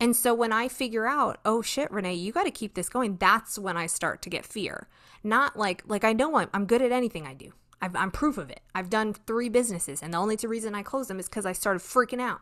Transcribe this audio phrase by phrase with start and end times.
[0.00, 3.16] And so when I figure out, oh shit, Renee, you got to keep this going,
[3.16, 4.88] that's when I start to get fear.
[5.24, 7.52] Not like like I know I'm, I'm good at anything I do.
[7.82, 8.60] i am proof of it.
[8.74, 11.52] I've done three businesses, and the only two reason I closed them is because I
[11.52, 12.40] started freaking out.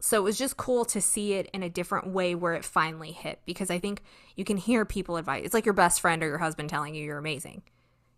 [0.00, 3.12] So it was just cool to see it in a different way where it finally
[3.12, 4.02] hit because I think
[4.36, 5.44] you can hear people advise.
[5.44, 7.62] It's like your best friend or your husband telling you you're amazing.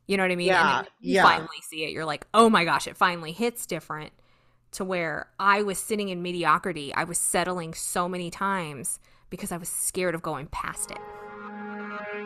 [0.07, 0.49] You know what I mean?
[0.49, 0.83] Yeah.
[1.01, 1.23] you yeah.
[1.23, 1.91] finally see it.
[1.91, 4.13] You're like, oh my gosh, it finally hits different
[4.73, 6.93] to where I was sitting in mediocrity.
[6.95, 8.99] I was settling so many times
[9.31, 10.99] because I was scared of going past it.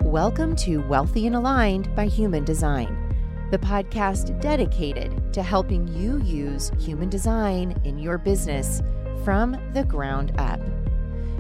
[0.03, 6.73] Welcome to Wealthy and Aligned by Human Design, the podcast dedicated to helping you use
[6.79, 8.83] human design in your business
[9.25, 10.61] from the ground up.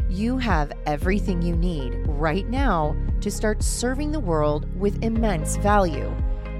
[0.08, 6.10] You have everything you need right now to start serving the world with immense value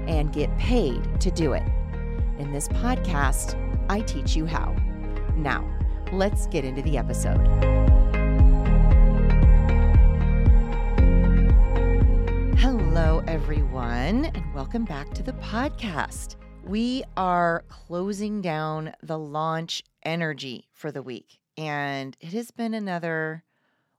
[0.07, 1.63] and get paid to do it.
[2.39, 3.55] In this podcast,
[3.89, 4.75] I teach you how.
[5.35, 5.67] Now,
[6.11, 7.39] let's get into the episode.
[12.57, 16.35] Hello, everyone, and welcome back to the podcast.
[16.63, 23.43] We are closing down the launch energy for the week, and it has been another,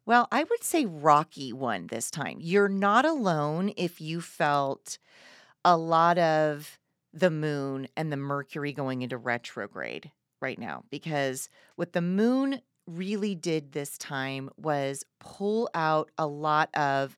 [0.07, 2.39] well, I would say rocky one this time.
[2.41, 4.99] You're not alone if you felt
[5.65, 6.79] a lot of
[7.13, 10.11] the moon and the Mercury going into retrograde
[10.41, 16.69] right now because what the moon really did this time was pull out a lot
[16.75, 17.17] of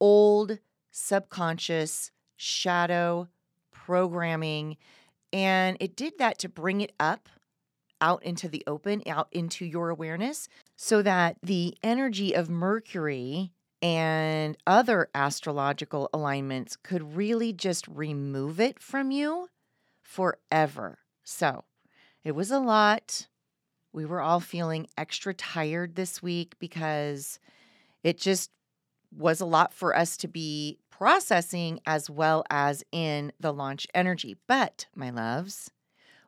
[0.00, 0.58] old
[0.92, 3.28] subconscious shadow
[3.72, 4.76] programming
[5.32, 7.28] and it did that to bring it up
[8.00, 13.52] out into the open out into your awareness so that the energy of mercury
[13.82, 19.48] and other astrological alignments could really just remove it from you
[20.02, 20.98] forever.
[21.24, 21.64] So
[22.24, 23.26] it was a lot.
[23.92, 27.40] We were all feeling extra tired this week because
[28.04, 28.50] it just
[29.16, 34.36] was a lot for us to be processing as well as in the launch energy.
[34.46, 35.70] But, my loves,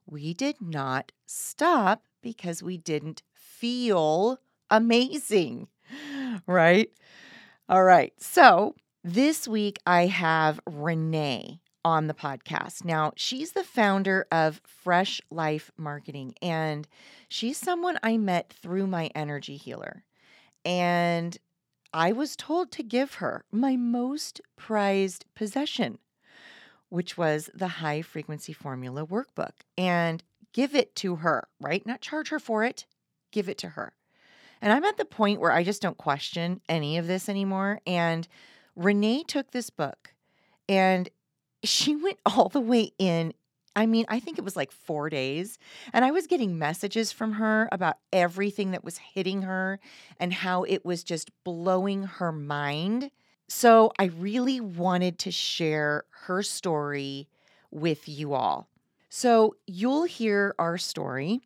[0.06, 4.38] we did not stop because we didn't feel
[4.70, 5.68] amazing,
[6.46, 6.90] right?
[7.66, 8.12] All right.
[8.18, 12.84] So this week I have Renee on the podcast.
[12.84, 16.86] Now, she's the founder of Fresh Life Marketing, and
[17.28, 20.04] she's someone I met through my energy healer.
[20.64, 21.38] And
[21.94, 25.98] I was told to give her my most prized possession,
[26.90, 30.22] which was the high frequency formula workbook, and
[30.52, 31.86] give it to her, right?
[31.86, 32.84] Not charge her for it,
[33.32, 33.94] give it to her.
[34.60, 37.80] And I'm at the point where I just don't question any of this anymore.
[37.86, 38.26] And
[38.76, 40.14] Renee took this book
[40.68, 41.08] and
[41.62, 43.34] she went all the way in.
[43.76, 45.58] I mean, I think it was like four days.
[45.92, 49.80] And I was getting messages from her about everything that was hitting her
[50.20, 53.10] and how it was just blowing her mind.
[53.48, 57.28] So I really wanted to share her story
[57.70, 58.68] with you all.
[59.08, 61.42] So you'll hear our story.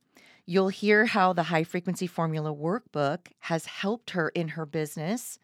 [0.50, 5.38] You'll hear how the high frequency formula workbook has helped her in her business.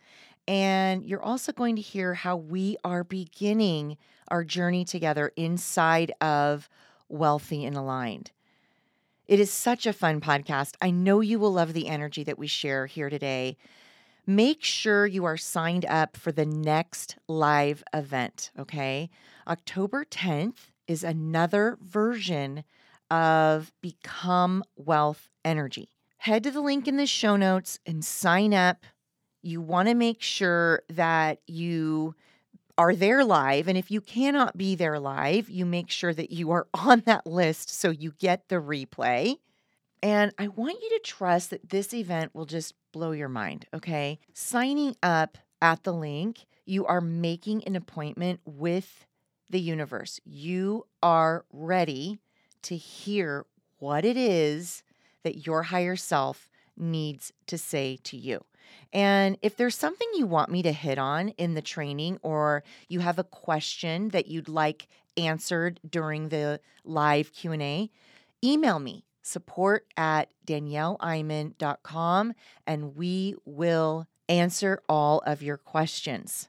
[0.49, 3.99] And you're also going to hear how we are beginning
[4.29, 6.71] our journey together inside of
[7.11, 8.31] Wealthy and Aligned.
[9.27, 10.77] It is such a fun podcast.
[10.81, 13.59] I know you will love the energy that we share here today.
[14.27, 19.11] Make sure you are signed up for the next live event, okay?
[19.47, 22.65] October 10th is another version
[23.11, 25.89] of Become Wealth Energy.
[26.19, 28.85] Head to the link in the show notes and sign up.
[29.43, 32.15] You want to make sure that you
[32.77, 33.69] are there live.
[33.69, 37.27] And if you cannot be there live, you make sure that you are on that
[37.27, 39.37] list so you get the replay.
[40.03, 44.19] And I want you to trust that this event will just blow your mind, okay?
[44.35, 49.07] Signing up at the link, you are making an appointment with
[49.49, 50.21] the universe.
[50.25, 52.19] You are ready
[52.65, 53.47] to hear
[53.79, 54.83] what it is
[55.23, 58.45] that your higher self needs to say to you.
[58.93, 63.01] And if there's something you want me to hit on in the training or you
[63.01, 67.91] have a question that you'd like answered during the live Q&A,
[68.43, 72.35] email me support at danielleiman.com
[72.67, 76.49] and we will answer all of your questions.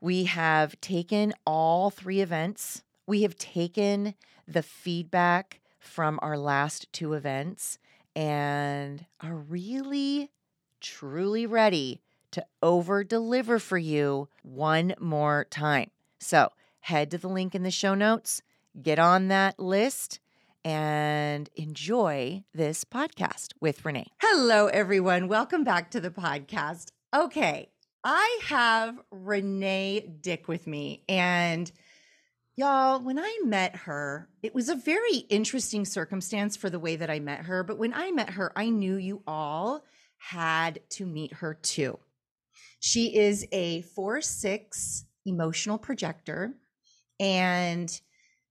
[0.00, 2.82] We have taken all three events.
[3.08, 4.14] We have taken
[4.48, 7.78] the feedback from our last two events
[8.16, 10.32] and are really,
[10.80, 12.00] truly ready
[12.32, 15.90] to over deliver for you one more time.
[16.18, 16.50] So
[16.80, 18.42] head to the link in the show notes,
[18.82, 20.18] get on that list,
[20.64, 24.10] and enjoy this podcast with Renee.
[24.20, 25.28] Hello, everyone.
[25.28, 26.88] Welcome back to the podcast.
[27.14, 27.68] Okay,
[28.02, 31.04] I have Renee Dick with me.
[31.08, 31.70] And
[32.56, 37.10] y'all, when I met her, it was a very interesting circumstance for the way that
[37.10, 37.62] I met her.
[37.62, 39.84] But when I met her, I knew you all
[40.18, 41.98] had to meet her too.
[42.80, 46.54] She is a four six emotional projector.
[47.20, 47.90] And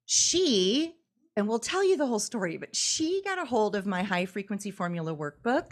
[0.06, 0.94] she,
[1.36, 4.26] and we'll tell you the whole story, but she got a hold of my high
[4.26, 5.72] frequency formula workbook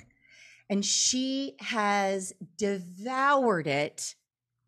[0.70, 4.16] and she has devoured it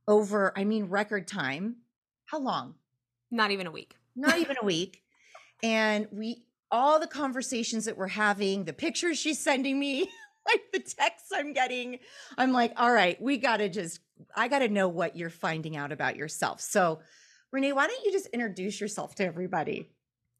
[0.07, 1.77] over, I mean, record time.
[2.25, 2.75] How long?
[3.35, 3.95] Not even a week.
[4.15, 5.03] Not even a week.
[5.61, 10.09] And we, all the conversations that we're having, the pictures she's sending me,
[10.47, 11.99] like the texts I'm getting,
[12.37, 13.99] I'm like, all right, we got to just,
[14.37, 16.61] I got to know what you're finding out about yourself.
[16.61, 17.01] So,
[17.51, 19.89] Renee, why don't you just introduce yourself to everybody?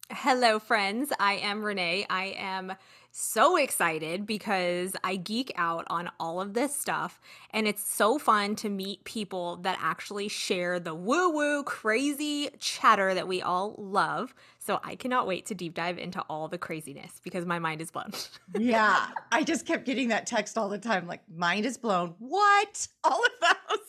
[0.10, 1.12] Hello, friends.
[1.20, 2.06] I am Renee.
[2.10, 2.74] I am
[3.18, 7.22] so excited because I geek out on all of this stuff.
[7.52, 13.14] And it's so fun to meet people that actually share the woo woo crazy chatter
[13.14, 14.36] that we all love.
[14.60, 17.90] So I cannot wait to deep dive into all the craziness because my mind is
[17.90, 18.12] blown.
[18.58, 19.08] yeah.
[19.32, 22.16] I just kept getting that text all the time like, mind is blown.
[22.20, 22.88] What?
[23.06, 23.80] All of those.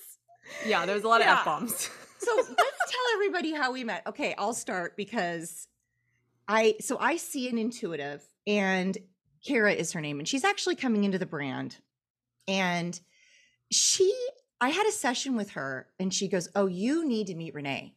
[0.67, 1.33] Yeah, there was a lot yeah.
[1.33, 1.91] of F bombs.
[2.19, 4.07] so let's tell everybody how we met.
[4.07, 5.67] Okay, I'll start because
[6.47, 8.97] I so I see an intuitive and
[9.47, 11.77] Kara is her name, and she's actually coming into the brand.
[12.49, 12.99] And
[13.71, 14.13] she,
[14.61, 17.95] I had a session with her, and she goes, Oh, you need to meet Renee.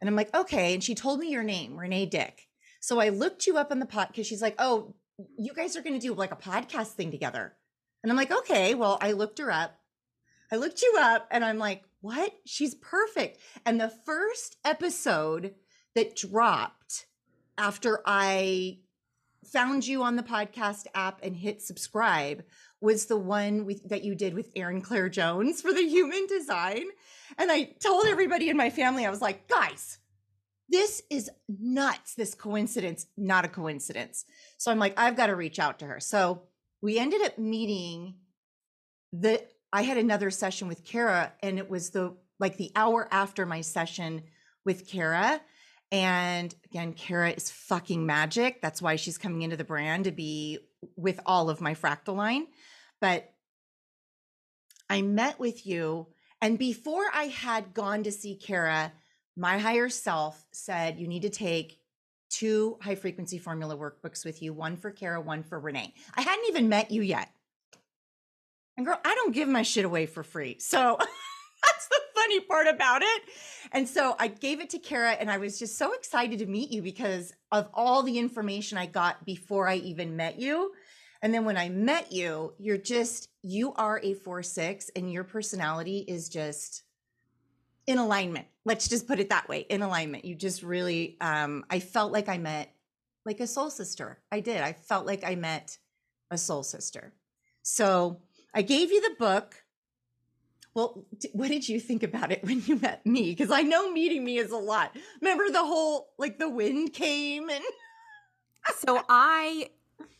[0.00, 0.74] And I'm like, Okay.
[0.74, 2.48] And she told me your name, Renee Dick.
[2.80, 4.94] So I looked you up on the pot because she's like, Oh,
[5.38, 7.52] you guys are going to do like a podcast thing together.
[8.02, 8.74] And I'm like, Okay.
[8.74, 9.78] Well, I looked her up.
[10.50, 12.32] I looked you up, and I'm like, What?
[12.44, 13.38] She's perfect.
[13.64, 15.54] And the first episode
[15.94, 17.06] that dropped
[17.58, 18.78] after I
[19.44, 22.44] found you on the podcast app and hit subscribe
[22.80, 26.84] was the one with, that you did with Erin Claire Jones for the human design.
[27.38, 29.98] And I told everybody in my family, I was like, guys,
[30.68, 32.14] this is nuts.
[32.14, 34.24] This coincidence, not a coincidence.
[34.58, 36.00] So I'm like, I've got to reach out to her.
[36.00, 36.42] So
[36.80, 38.16] we ended up meeting
[39.12, 39.42] the
[39.72, 43.60] I had another session with Kara and it was the like the hour after my
[43.60, 44.24] session
[44.64, 45.40] with Kara
[45.92, 48.62] and again, Kara is fucking magic.
[48.62, 50.58] That's why she's coming into the brand to be
[50.96, 52.46] with all of my fractal line.
[52.98, 53.30] But
[54.88, 56.08] I met with you,
[56.40, 58.92] and before I had gone to see Kara,
[59.36, 61.78] my higher self said, You need to take
[62.30, 65.92] two high frequency formula workbooks with you one for Kara, one for Renee.
[66.14, 67.28] I hadn't even met you yet.
[68.78, 70.58] And girl, I don't give my shit away for free.
[70.58, 70.96] So
[71.64, 73.22] that's the funny part about it.
[73.72, 76.70] And so I gave it to Kara and I was just so excited to meet
[76.70, 80.72] you because of all the information I got before I even met you.
[81.22, 85.24] And then when I met you, you're just, you are a four six and your
[85.24, 86.82] personality is just
[87.86, 88.46] in alignment.
[88.64, 90.24] Let's just put it that way in alignment.
[90.24, 92.72] You just really, um, I felt like I met
[93.24, 94.18] like a soul sister.
[94.32, 94.60] I did.
[94.60, 95.78] I felt like I met
[96.30, 97.12] a soul sister.
[97.62, 98.20] So
[98.52, 99.61] I gave you the book
[100.74, 103.30] well, what did you think about it when you met me?
[103.30, 104.96] Because I know meeting me is a lot.
[105.20, 107.64] Remember the whole like the wind came and.
[108.78, 109.70] so I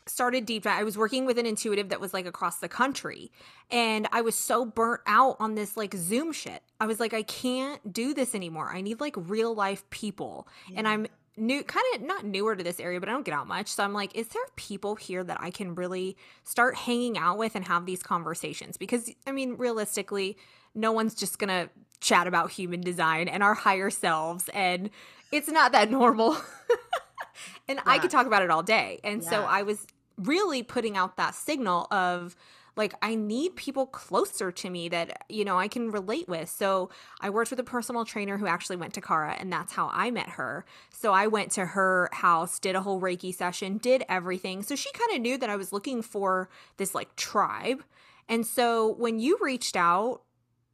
[0.06, 0.78] started deep dive.
[0.78, 3.30] I was working with an intuitive that was like across the country,
[3.70, 6.62] and I was so burnt out on this like Zoom shit.
[6.80, 8.70] I was like, I can't do this anymore.
[8.72, 10.80] I need like real life people, yeah.
[10.80, 13.48] and I'm new kind of not newer to this area but i don't get out
[13.48, 17.38] much so i'm like is there people here that i can really start hanging out
[17.38, 20.36] with and have these conversations because i mean realistically
[20.74, 21.70] no one's just gonna
[22.00, 24.90] chat about human design and our higher selves and
[25.30, 26.32] it's not that normal
[27.68, 27.82] and yeah.
[27.86, 29.30] i could talk about it all day and yeah.
[29.30, 29.86] so i was
[30.18, 32.36] really putting out that signal of
[32.76, 36.48] like I need people closer to me that you know I can relate with.
[36.48, 39.90] So I worked with a personal trainer who actually went to Kara and that's how
[39.92, 40.64] I met her.
[40.90, 44.62] So I went to her house, did a whole Reiki session, did everything.
[44.62, 47.82] So she kind of knew that I was looking for this like tribe.
[48.28, 50.22] And so when you reached out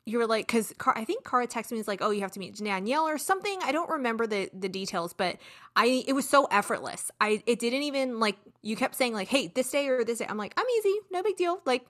[0.09, 2.41] you were like, because I think Kara texted me, is like, oh, you have to
[2.41, 3.59] meet Danielle or something.
[3.62, 5.37] I don't remember the the details, but
[5.77, 7.11] I it was so effortless.
[7.21, 10.27] I it didn't even like you kept saying like, hey, this day or this day.
[10.29, 11.61] I'm like, I'm easy, no big deal.
[11.67, 11.87] Like,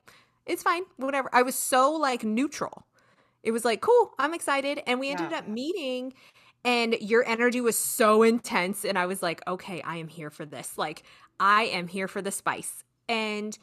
[0.46, 1.30] it's fine, whatever.
[1.32, 2.86] I was so like neutral.
[3.44, 5.38] It was like, cool, I'm excited, and we ended yeah.
[5.38, 6.12] up meeting.
[6.64, 10.44] And your energy was so intense, and I was like, okay, I am here for
[10.44, 10.76] this.
[10.76, 11.04] Like,
[11.38, 12.82] I am here for the spice.
[13.08, 13.56] And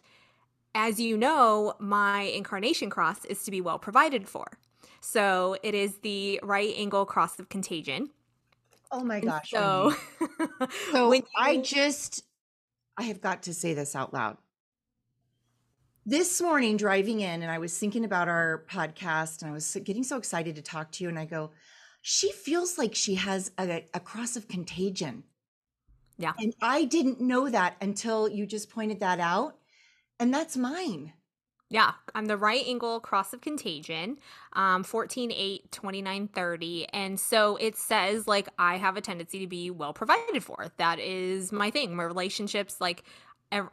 [0.75, 4.59] as you know, my incarnation cross is to be well provided for.
[4.99, 8.09] So it is the right angle cross of contagion.
[8.91, 9.49] Oh my gosh.
[9.49, 9.93] So,
[10.91, 12.23] so when I just,
[12.97, 14.37] I have got to say this out loud.
[16.05, 20.03] This morning, driving in, and I was thinking about our podcast, and I was getting
[20.03, 21.09] so excited to talk to you.
[21.09, 21.51] And I go,
[22.03, 25.23] she feels like she has a, a cross of contagion.
[26.17, 26.33] Yeah.
[26.37, 29.57] And I didn't know that until you just pointed that out.
[30.19, 31.13] And that's mine.
[31.69, 34.17] Yeah, I'm the right angle cross of contagion,
[34.53, 36.85] um, 14, 8, 29, 30.
[36.93, 40.71] And so it says, like, I have a tendency to be well provided for.
[40.77, 41.95] That is my thing.
[41.95, 43.03] My relationships, like,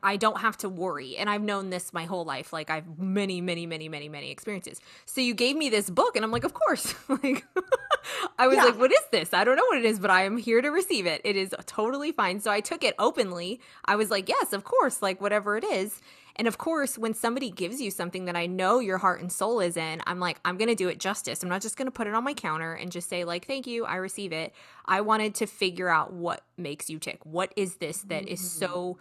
[0.02, 1.16] I don't have to worry.
[1.16, 2.52] And I've known this my whole life.
[2.52, 4.80] Like, I've many, many, many, many, many experiences.
[5.06, 6.94] So you gave me this book, and I'm like, of course.
[7.08, 7.44] like,
[8.38, 8.64] I was Yeah.
[8.66, 9.34] like, what is this?
[9.34, 11.20] I don't know what it is, but I am here to receive it.
[11.24, 12.40] It is totally fine.
[12.40, 13.60] So I took it openly.
[13.84, 16.00] I was like, yes, of course, like, whatever it is.
[16.36, 19.60] And of course, when somebody gives you something that I know your heart and soul
[19.60, 21.42] is in, I'm like, I'm going to do it justice.
[21.42, 23.66] I'm not just going to put it on my counter and just say, like, thank
[23.66, 24.54] you, I receive it.
[24.86, 27.20] I wanted to figure out what makes you tick.
[27.24, 28.58] What is this that is mm-hmm.
[28.58, 28.98] so.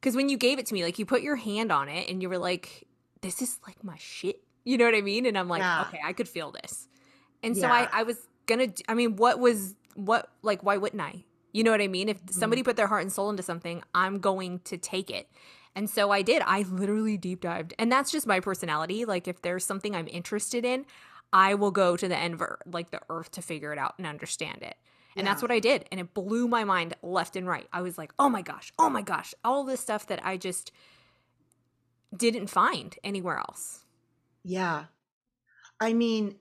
[0.00, 2.20] Because when you gave it to me, like, you put your hand on it and
[2.20, 2.86] you were like,
[3.22, 4.42] this is like my shit.
[4.64, 5.24] You know what I mean?
[5.24, 5.86] And I'm like, Yeah.
[5.88, 6.88] okay, I could feel this.
[7.42, 7.88] And so Yeah.
[7.92, 11.24] I, I was going to, I mean, what was, what, like, why wouldn't I?
[11.52, 12.08] You know what I mean?
[12.08, 12.66] If somebody mm-hmm.
[12.66, 15.28] put their heart and soul into something, I'm going to take it.
[15.76, 16.42] And so I did.
[16.46, 17.74] I literally deep dived.
[17.78, 19.04] And that's just my personality.
[19.04, 20.86] Like if there's something I'm interested in,
[21.32, 24.06] I will go to the end of like the earth to figure it out and
[24.06, 24.76] understand it.
[25.16, 25.84] And that's what I did.
[25.92, 27.68] And it blew my mind left and right.
[27.72, 30.72] I was like, oh my gosh, oh my gosh, all this stuff that I just
[32.16, 33.84] didn't find anywhere else.
[34.42, 34.84] Yeah.
[35.80, 36.36] I mean,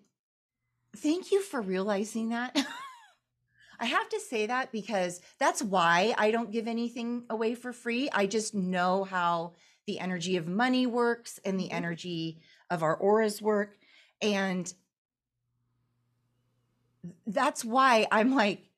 [0.96, 2.56] thank you for realizing that.
[3.80, 8.10] I have to say that because that's why I don't give anything away for free.
[8.12, 9.54] I just know how
[9.86, 11.74] the energy of money works and the Mhm.
[11.74, 13.78] energy of our auras work.
[14.22, 14.74] And
[17.28, 18.70] that's why I'm like,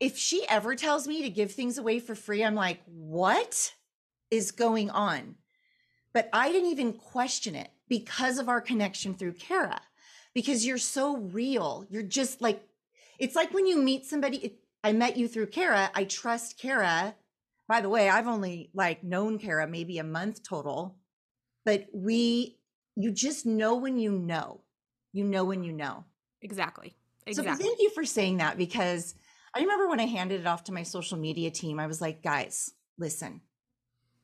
[0.00, 3.74] if she ever tells me to give things away for free, I'm like, what
[4.30, 5.36] is going on?
[6.12, 9.80] But I didn't even question it because of our connection through Kara,
[10.32, 11.86] because you're so real.
[11.90, 12.66] You're just like,
[13.18, 14.38] it's like when you meet somebody.
[14.38, 15.90] It, I met you through Kara.
[15.94, 17.14] I trust Kara.
[17.66, 20.98] By the way, I've only like known Kara maybe a month total,
[21.64, 22.58] but we,
[22.94, 24.60] you just know when you know,
[25.12, 26.04] you know when you know.
[26.42, 26.94] Exactly.
[27.32, 27.64] So Exactly.
[27.64, 29.14] thank you for saying that because
[29.56, 32.22] I remember when I handed it off to my social media team, I was like,
[32.22, 33.40] guys, listen,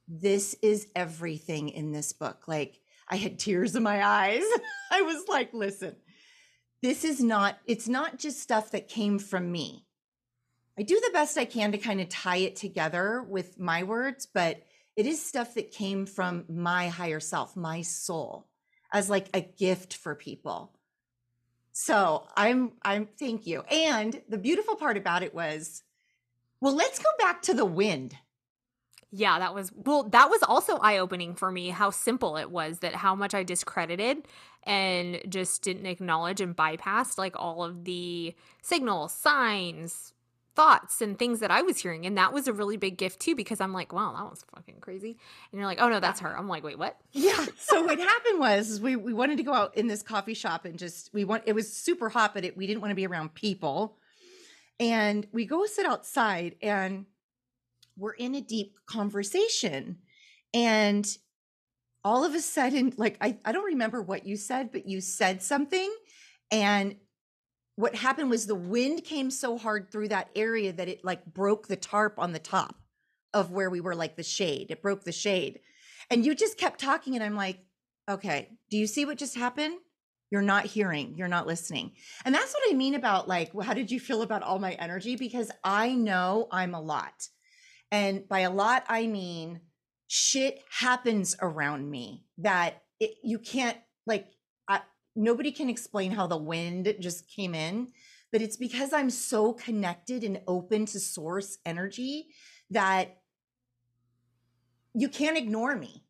[0.07, 2.45] this is everything in this book.
[2.47, 4.45] Like I had tears in my eyes.
[4.91, 5.97] I was like, listen,
[6.83, 9.87] this is not, it's not just stuff that came from me.
[10.79, 14.27] I do the best I can to kind of tie it together with my words,
[14.33, 14.63] but
[14.97, 18.47] it is stuff that came from my higher self, my soul,
[18.93, 20.73] as like a gift for people.
[21.73, 23.61] So I'm I'm thank you.
[23.71, 25.83] And the beautiful part about it was,
[26.61, 28.17] well, let's go back to the wind.
[29.13, 32.81] Yeah, that was well, that was also eye opening for me how simple it was
[32.81, 34.27] that how much I discredited
[34.65, 40.13] and just didn't acknowledge and bypassed like all of the signals, signs,
[40.55, 42.05] thoughts, and things that I was hearing.
[42.05, 44.81] And that was a really big gift too, because I'm like, wow, that was fucking
[44.81, 45.17] crazy.
[45.51, 46.37] And you're like, oh no, that's her.
[46.37, 46.97] I'm like, wait, what?
[47.13, 47.47] Yeah.
[47.59, 50.79] So what happened was we we wanted to go out in this coffee shop and
[50.79, 53.35] just we want it was super hot, but it, we didn't want to be around
[53.35, 53.97] people.
[54.81, 57.07] And we go sit outside and
[57.97, 59.99] we're in a deep conversation.
[60.53, 61.07] And
[62.05, 65.43] all of a sudden, like I, I don't remember what you said, but you said
[65.43, 65.93] something.
[66.51, 66.97] And
[67.77, 71.69] what happened was the wind came so hard through that area that it like broke
[71.69, 72.77] the tarp on the top
[73.33, 74.71] of where we were, like the shade.
[74.71, 75.61] It broke the shade.
[76.11, 77.59] And you just kept talking, and I'm like,
[78.09, 79.77] okay, do you see what just happened?
[80.31, 81.93] You're not hearing, you're not listening.
[82.25, 85.17] And that's what I mean about like, how did you feel about all my energy?
[85.17, 87.29] Because I know I'm a lot.
[87.91, 89.61] And by a lot, I mean
[90.13, 94.27] shit happens around me that it, you can't, like,
[94.67, 94.81] I,
[95.15, 97.93] nobody can explain how the wind just came in,
[98.33, 102.27] but it's because I'm so connected and open to source energy
[102.71, 103.19] that
[104.95, 106.03] you can't ignore me.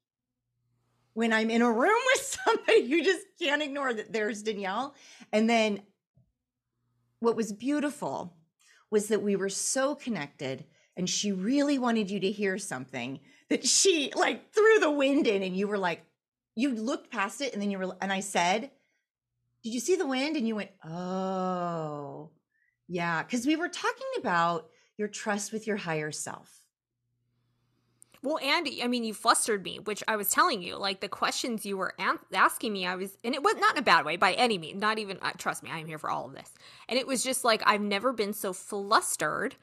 [1.12, 4.94] When I'm in a room with somebody, you just can't ignore that there's Danielle.
[5.30, 5.82] And then
[7.18, 8.34] what was beautiful
[8.90, 10.64] was that we were so connected
[10.96, 15.42] and she really wanted you to hear something that she like threw the wind in
[15.42, 16.02] and you were like
[16.56, 18.70] you looked past it and then you were and I said
[19.62, 22.30] did you see the wind and you went oh
[22.88, 26.64] yeah cuz we were talking about your trust with your higher self
[28.22, 31.64] Well, Andy, I mean, you flustered me, which I was telling you, like the questions
[31.64, 31.94] you were
[32.34, 34.78] asking me, I was, and it was not in a bad way by any means,
[34.78, 36.52] not even, uh, trust me, I am here for all of this.
[36.88, 39.56] And it was just like, I've never been so flustered.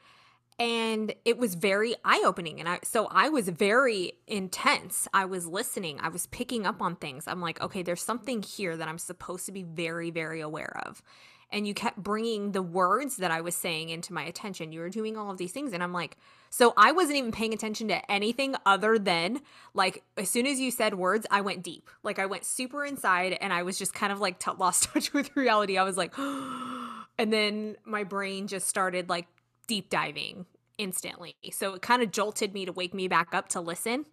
[0.58, 2.58] And it was very eye opening.
[2.58, 5.06] And I, so I was very intense.
[5.14, 7.28] I was listening, I was picking up on things.
[7.28, 11.02] I'm like, okay, there's something here that I'm supposed to be very, very aware of
[11.50, 14.72] and you kept bringing the words that I was saying into my attention.
[14.72, 15.72] You were doing all of these things.
[15.72, 16.18] And I'm like,
[16.50, 19.40] so I wasn't even paying attention to anything other than
[19.72, 21.88] like, as soon as you said words, I went deep.
[22.02, 25.12] Like, I went super inside and I was just kind of like t- lost touch
[25.12, 25.78] with reality.
[25.78, 29.26] I was like, and then my brain just started like
[29.68, 30.46] deep diving
[30.78, 31.36] instantly.
[31.52, 34.06] So it kind of jolted me to wake me back up to listen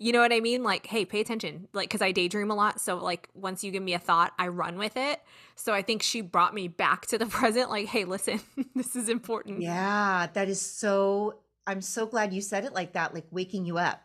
[0.00, 0.62] you know what I mean?
[0.62, 1.66] Like, hey, pay attention.
[1.72, 2.80] Like, cause I daydream a lot.
[2.80, 5.20] So, like, once you give me a thought, I run with it.
[5.56, 7.68] So, I think she brought me back to the present.
[7.68, 8.40] Like, hey, listen,
[8.76, 9.60] this is important.
[9.60, 11.40] Yeah, that is so.
[11.66, 14.00] I'm so glad you said it like that, like waking you up.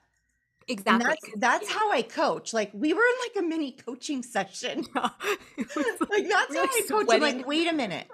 [0.67, 0.91] Exactly.
[0.91, 2.53] And that's that's how I coach.
[2.53, 4.85] Like we were in like a mini coaching session.
[4.95, 5.09] Yeah.
[5.75, 7.07] like, like that's how I coach.
[7.09, 8.07] I'm like, wait a minute.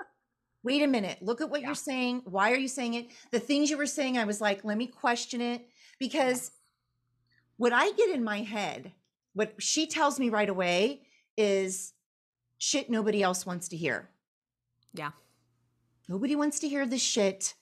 [0.63, 1.21] Wait a minute.
[1.21, 1.67] Look at what Yeah.
[1.67, 2.21] you're saying.
[2.25, 3.07] Why are you saying it?
[3.31, 5.67] The things you were saying, I was like, let me question it.
[5.99, 6.51] Because
[7.57, 8.93] what I get in my head,
[9.33, 11.03] what she tells me right away
[11.37, 11.93] is
[12.57, 14.09] shit nobody else wants to hear.
[14.93, 15.11] Yeah.
[16.07, 17.53] Nobody wants to hear the shit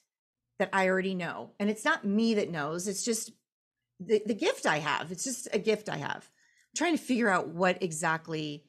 [0.58, 1.52] that I already know.
[1.60, 3.32] And it's not me that knows, it's just
[4.00, 5.12] the, the gift I have.
[5.12, 6.30] It's just a gift I have.
[6.30, 8.64] I'm trying to figure out what exactly,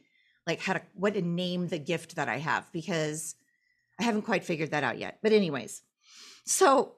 [0.46, 3.34] like, how to, what to name the gift that I have because
[4.00, 5.18] I haven't quite figured that out yet.
[5.22, 5.82] But, anyways,
[6.46, 6.94] so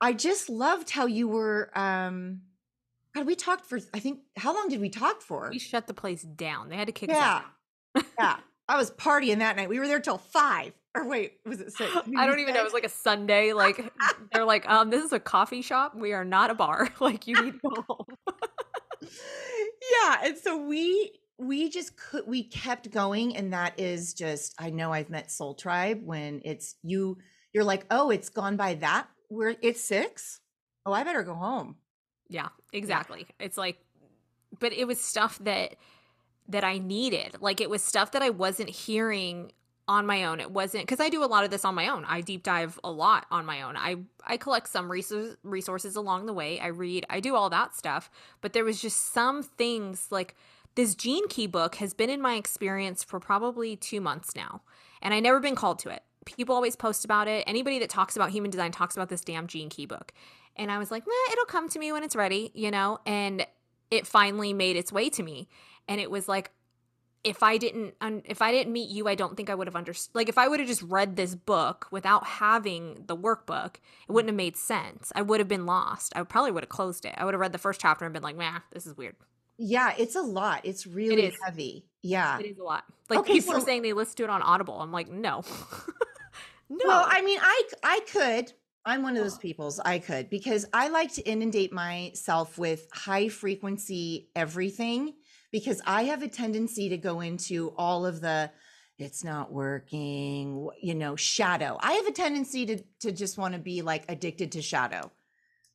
[0.00, 2.42] I just loved how you were, um,
[3.14, 5.48] God, we talked for, I think, how long did we talk for?
[5.50, 6.68] We shut the place down.
[6.68, 7.44] They had to kick us out.
[8.18, 8.36] yeah.
[8.68, 9.70] I was partying that night.
[9.70, 10.72] We were there till five.
[10.94, 11.90] Or wait, was it six?
[12.16, 12.60] I don't even know.
[12.60, 13.52] It was like a Sunday.
[13.52, 13.82] Like
[14.32, 15.94] they're like, um, this is a coffee shop.
[15.94, 16.88] We are not a bar.
[17.00, 18.06] Like you need to go home.
[19.00, 24.70] yeah and so we we just could we kept going and that is just i
[24.70, 27.16] know i've met soul tribe when it's you
[27.52, 30.40] you're like oh it's gone by that we're it's six
[30.84, 31.76] oh i better go home
[32.28, 33.26] Yeah, exactly.
[33.38, 33.78] It's like
[34.60, 35.76] but it was stuff that
[36.48, 37.36] that I needed.
[37.40, 39.52] Like it was stuff that I wasn't hearing
[39.86, 40.40] on my own.
[40.40, 42.04] It wasn't cuz I do a lot of this on my own.
[42.04, 43.76] I deep dive a lot on my own.
[43.76, 43.96] I
[44.26, 46.60] I collect some resources along the way.
[46.60, 50.36] I read, I do all that stuff, but there was just some things like
[50.78, 54.62] this Gene Key book has been in my experience for probably 2 months now,
[55.02, 56.04] and I never been called to it.
[56.24, 57.42] People always post about it.
[57.48, 60.12] Anybody that talks about human design talks about this damn Gene Key book.
[60.54, 63.00] And I was like, nah, it'll come to me when it's ready, you know?
[63.04, 63.44] And
[63.90, 65.48] it finally made its way to me.
[65.88, 66.52] And it was like,
[67.24, 67.94] if I didn't,
[68.26, 70.14] if I didn't meet you, I don't think I would have understood.
[70.14, 74.30] Like, if I would have just read this book without having the workbook, it wouldn't
[74.30, 75.10] have made sense.
[75.16, 76.12] I would have been lost.
[76.14, 77.14] I probably would have closed it.
[77.16, 79.16] I would have read the first chapter and been like, nah, this is weird.
[79.58, 81.34] Yeah it's a lot it's really is.
[81.44, 82.84] heavy yeah It is a lot.
[83.10, 84.80] Like, Okay, people are saying they listen to it on Audible.
[84.80, 85.42] I'm like, no.
[86.68, 86.76] no.
[86.84, 88.52] well i mean i i could
[88.84, 93.28] i'm one of those peoples i could because i like to inundate myself with high
[93.28, 95.14] frequency everything
[95.50, 98.50] because i have a tendency to go into all of the
[98.98, 103.60] it's not working you know shadow i have a tendency to to just want to
[103.60, 105.10] be like addicted to shadow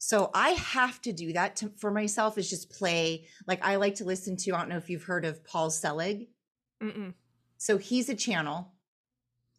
[0.06, 3.96] so i have to do that to, for myself is just play like i like
[3.96, 6.28] to listen to i don't know if you've heard of paul selig
[6.84, 7.13] Mm-mm.
[7.58, 8.74] so he's a channel,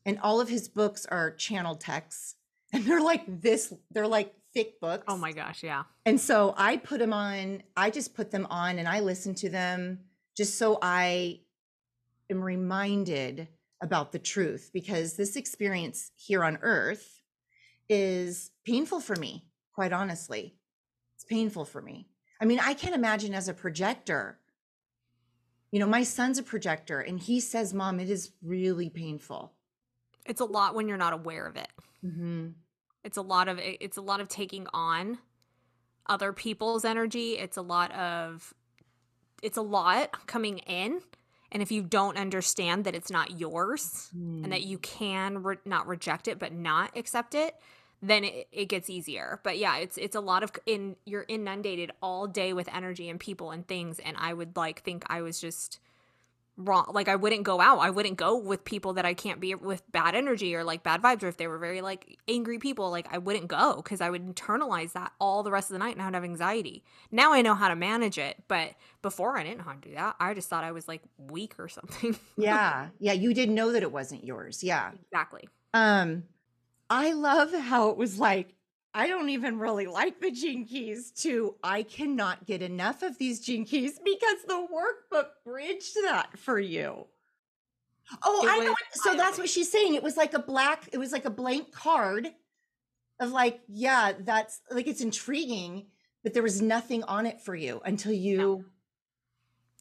[0.04, 2.36] and all of his books are channel texts,
[2.72, 3.72] and they're like this.
[3.90, 5.04] They're like thick oh books.
[5.08, 5.62] Oh my gosh.
[5.62, 5.84] Yeah.
[6.04, 7.62] And so I put them on.
[7.76, 10.00] I just put them on, and I listen to them
[10.36, 11.40] just so I
[12.28, 13.48] am reminded
[13.80, 17.22] about the truth, because this experience here on Earth
[17.88, 19.46] is painful for me.
[19.74, 20.54] Quite honestly,
[21.14, 22.08] it's painful for me.
[22.40, 24.38] I mean, I can't imagine as a projector
[25.74, 29.54] you know, my son's a projector and he says, Mom, it is really painful.
[30.24, 31.66] It's a lot when you're not aware of it.
[32.04, 32.50] Mm-hmm.
[33.02, 35.18] it's a lot of it's a lot of taking on
[36.06, 38.52] other people's energy it's a lot of
[39.42, 41.00] it's a lot coming in
[41.50, 45.86] and if you don't understand that it's not yours and that you can re- not
[45.86, 47.54] reject it but not accept it
[48.02, 51.90] then it, it gets easier but yeah it's it's a lot of in you're inundated
[52.02, 55.40] all day with energy and people and things and i would like think i was
[55.40, 55.80] just
[56.56, 59.56] wrong like i wouldn't go out i wouldn't go with people that i can't be
[59.56, 62.92] with bad energy or like bad vibes or if they were very like angry people
[62.92, 65.94] like i wouldn't go because i would internalize that all the rest of the night
[65.94, 68.70] and i would have anxiety now i know how to manage it but
[69.02, 71.56] before i didn't know how to do that i just thought i was like weak
[71.58, 72.88] or something yeah.
[72.98, 73.12] Yeah.
[73.12, 74.62] You didn't know that it wasn't yours.
[74.62, 74.90] Yeah.
[75.06, 76.24] exactly Um,
[76.90, 78.54] I love how it was like
[78.96, 83.40] I don't even really like the gene keys to I cannot get enough of these
[83.40, 87.06] gene keys because the workbook bridged that for you.
[88.22, 88.70] Oh, It I know.
[88.70, 89.94] What, so I- that's what she's saying.
[89.94, 92.28] It was like a black, it was like a blank card
[93.18, 95.86] of like, yeah, that's like it's intriguing,
[96.22, 98.66] but there was nothing on it for you until you.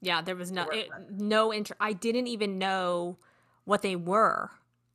[0.02, 3.18] Yeah, there was no it, no inter- I didn't even know
[3.66, 4.52] what they were.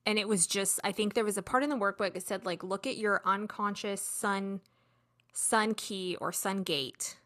[0.08, 2.46] And it was just I think there was a part in the workbook that said
[2.46, 4.62] like look at your unconscious sun
[5.34, 7.18] sun key or sun gate.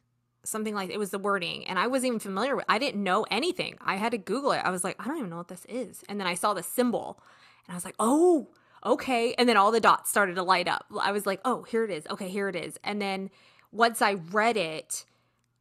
[0.43, 3.25] Something like it was the wording and I wasn't even familiar with I didn't know
[3.31, 3.77] anything.
[3.81, 4.63] I had to google it.
[4.65, 6.03] I was like, I don't even know what this is.
[6.09, 7.23] And then I saw the symbol
[7.69, 8.49] and I was like, "Oh,
[8.85, 10.87] okay." And then all the dots started to light up.
[11.01, 12.05] I was like, "Oh, here it is.
[12.11, 13.31] Okay, here it is." And then
[13.71, 15.05] once I read it,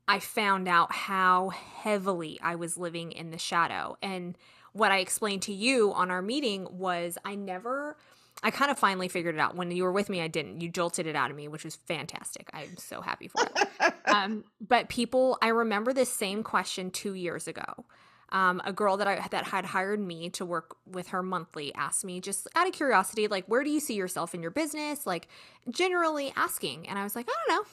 [0.07, 3.97] I found out how heavily I was living in the shadow.
[4.01, 4.35] And
[4.73, 7.97] what I explained to you on our meeting was I never,
[8.43, 9.55] I kind of finally figured it out.
[9.55, 10.61] When you were with me, I didn't.
[10.61, 12.49] You jolted it out of me, which was fantastic.
[12.53, 13.93] I'm so happy for it.
[14.05, 17.85] um, but people, I remember this same question two years ago.
[18.33, 22.05] Um, a girl that I that had hired me to work with her monthly asked
[22.05, 25.05] me just out of curiosity, like, where do you see yourself in your business?
[25.05, 25.27] Like,
[25.69, 27.69] generally asking, and I was like, I don't know.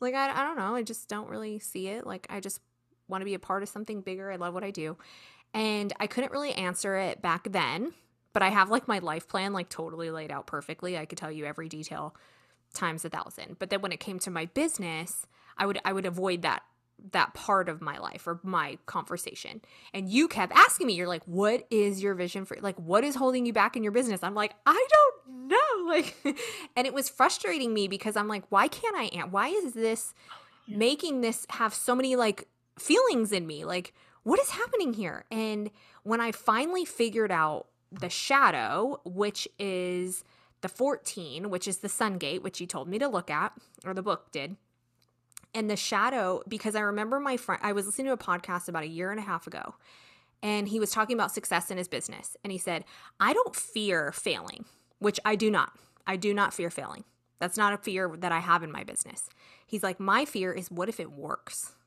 [0.00, 0.74] Like, I, I don't know.
[0.74, 2.06] I just don't really see it.
[2.06, 2.60] Like, I just
[3.08, 4.30] want to be a part of something bigger.
[4.30, 4.96] I love what I do.
[5.54, 7.94] And I couldn't really answer it back then,
[8.32, 10.98] but I have like my life plan like totally laid out perfectly.
[10.98, 12.14] I could tell you every detail
[12.74, 13.56] times a thousand.
[13.58, 16.62] But then when it came to my business, I would I would avoid that
[17.12, 19.60] that part of my life or my conversation.
[19.92, 23.14] And you kept asking me, you're like, what is your vision for like what is
[23.14, 24.22] holding you back in your business?
[24.22, 25.56] I'm like, I don't know.
[25.86, 26.16] Like
[26.74, 30.14] and it was frustrating me because I'm like, why can't I why is this
[30.66, 33.64] making this have so many like feelings in me?
[33.64, 33.94] Like,
[34.26, 35.24] what is happening here?
[35.30, 35.70] And
[36.02, 40.24] when I finally figured out the shadow, which is
[40.62, 43.52] the 14, which is the sun gate, which you told me to look at,
[43.84, 44.56] or the book did.
[45.54, 48.82] And the shadow, because I remember my friend, I was listening to a podcast about
[48.82, 49.76] a year and a half ago,
[50.42, 52.36] and he was talking about success in his business.
[52.42, 52.84] And he said,
[53.20, 54.64] I don't fear failing,
[54.98, 55.78] which I do not.
[56.04, 57.04] I do not fear failing.
[57.38, 59.30] That's not a fear that I have in my business.
[59.64, 61.76] He's like, My fear is what if it works?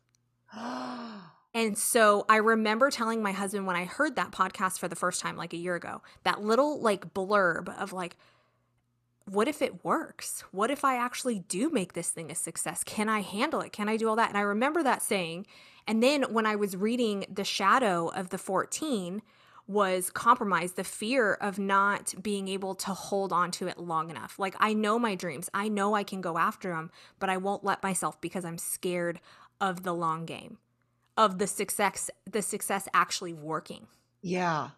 [1.53, 5.19] And so I remember telling my husband when I heard that podcast for the first
[5.19, 8.17] time, like a year ago, that little like blurb of like,
[9.25, 10.43] what if it works?
[10.51, 12.83] What if I actually do make this thing a success?
[12.83, 13.71] Can I handle it?
[13.71, 14.29] Can I do all that?
[14.29, 15.45] And I remember that saying.
[15.88, 19.21] And then when I was reading The Shadow of the 14,
[19.69, 24.39] was compromise, the fear of not being able to hold on to it long enough.
[24.39, 27.63] Like, I know my dreams, I know I can go after them, but I won't
[27.63, 29.19] let myself because I'm scared
[29.62, 30.57] of the long game,
[31.19, 33.86] of the success, the success actually working.
[34.23, 34.69] yeah.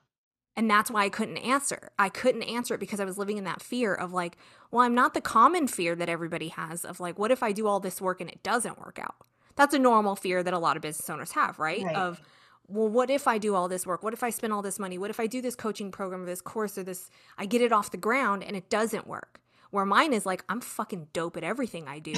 [0.54, 1.92] And that's why I couldn't answer.
[1.98, 4.36] I couldn't answer it because I was living in that fear of like,
[4.70, 7.68] well, I'm not the common fear that everybody has of like, what if I do
[7.68, 9.16] all this work and it doesn't work out?
[9.56, 11.84] That's a normal fear that a lot of business owners have, right?
[11.84, 11.96] Right.
[11.96, 12.22] Of,
[12.68, 14.04] well, what if I do all this work?
[14.04, 14.98] What if I spend all this money?
[14.98, 17.72] What if I do this coaching program or this course or this, I get it
[17.72, 19.40] off the ground and it doesn't work?
[19.70, 22.14] Where mine is like, I'm fucking dope at everything I do.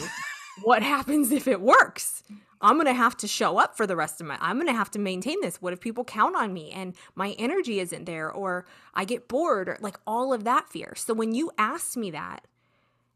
[0.62, 2.24] What happens if it works?
[2.62, 4.74] I'm going to have to show up for the rest of my I'm going to
[4.74, 5.62] have to maintain this.
[5.62, 9.68] What if people count on me and my energy isn't there or I get bored
[9.68, 10.94] or like all of that fear.
[10.96, 12.48] So when you asked me that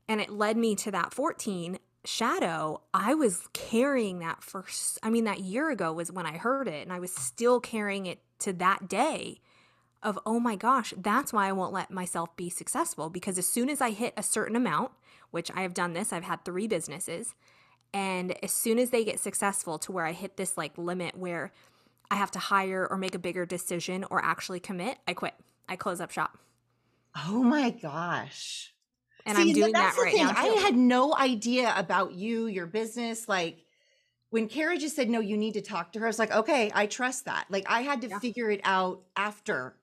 [0.09, 4.65] and it led me to that 14 shadow, I was carrying that for
[5.01, 8.05] I mean that year ago was when I heard it and I was still carrying
[8.05, 9.39] it to that day
[10.03, 13.69] of oh my gosh, that's why I won't let myself be successful because as soon
[13.69, 14.91] as I hit a certain amount,
[15.31, 17.35] which I have done this, I've had 3 businesses,
[17.93, 21.51] and as soon as they get successful to where I hit this like limit where
[22.11, 25.33] I have to hire or make a bigger decision or actually commit, I quit.
[25.69, 26.37] I close up shop.
[27.15, 28.73] Oh my gosh.
[29.25, 30.25] And See, I'm doing that right thing.
[30.25, 30.33] now.
[30.35, 33.27] I had no idea about you, your business.
[33.27, 33.65] Like
[34.29, 36.71] when Kara just said, no, you need to talk to her, I was like, okay,
[36.73, 37.45] I trust that.
[37.49, 38.19] Like I had to Yeah.
[38.19, 39.75] figure it out after.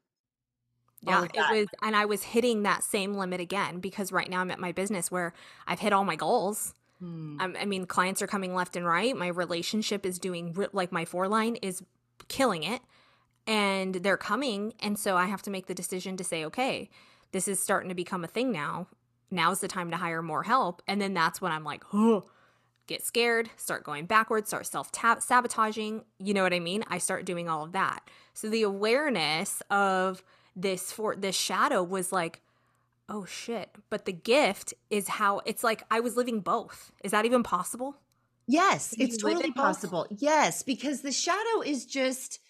[1.06, 4.50] Yeah, it was, and I was hitting that same limit again because right now I'm
[4.50, 5.32] at my business where
[5.66, 6.74] I've hit all my goals.
[7.00, 7.36] Hmm.
[7.40, 9.16] I'm, I mean, clients are coming left and right.
[9.16, 11.82] My relationship is doing like my four line is
[12.28, 12.80] killing it,
[13.46, 16.88] and they're coming, and so I have to make the decision to say, okay,
[17.32, 18.86] this is starting to become a thing now.
[19.30, 22.24] Now's the time to hire more help, and then that's when I'm like, oh,
[22.86, 24.90] get scared, start going backwards, start self
[25.20, 26.04] sabotaging.
[26.18, 26.84] You know what I mean?
[26.88, 28.08] I start doing all of that.
[28.34, 30.22] So the awareness of
[30.56, 32.40] this for this shadow was like,
[33.08, 33.70] oh shit.
[33.90, 36.92] But the gift is how it's like I was living both.
[37.02, 37.96] Is that even possible?
[38.46, 39.64] Yes, it's totally it both?
[39.64, 40.06] possible.
[40.10, 42.40] Yes, because the shadow is just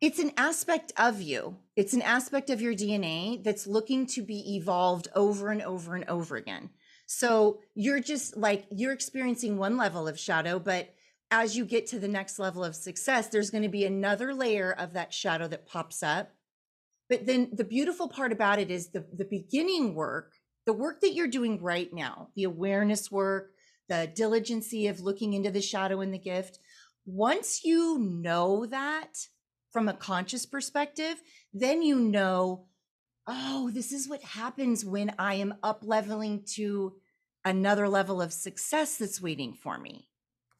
[0.00, 1.56] it's an aspect of you.
[1.76, 6.04] It's an aspect of your DNA that's looking to be evolved over and over and
[6.08, 6.70] over again.
[7.06, 10.94] So you're just like you're experiencing one level of shadow, but
[11.30, 14.72] as you get to the next level of success, there's going to be another layer
[14.72, 16.32] of that shadow that pops up.
[17.12, 20.32] But then the beautiful part about it is the, the beginning work,
[20.64, 23.50] the work that you're doing right now, the awareness work,
[23.86, 26.58] the diligency of looking into the shadow and the gift.
[27.04, 29.26] Once you know that
[29.70, 31.20] from a conscious perspective,
[31.52, 32.64] then you know,
[33.26, 36.94] oh, this is what happens when I am up leveling to
[37.44, 40.08] another level of success that's waiting for me.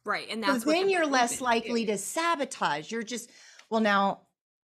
[0.05, 0.27] Right.
[0.29, 1.99] And that's what then the you're less likely is.
[1.99, 2.91] to sabotage.
[2.91, 3.31] You're just,
[3.71, 4.19] well, now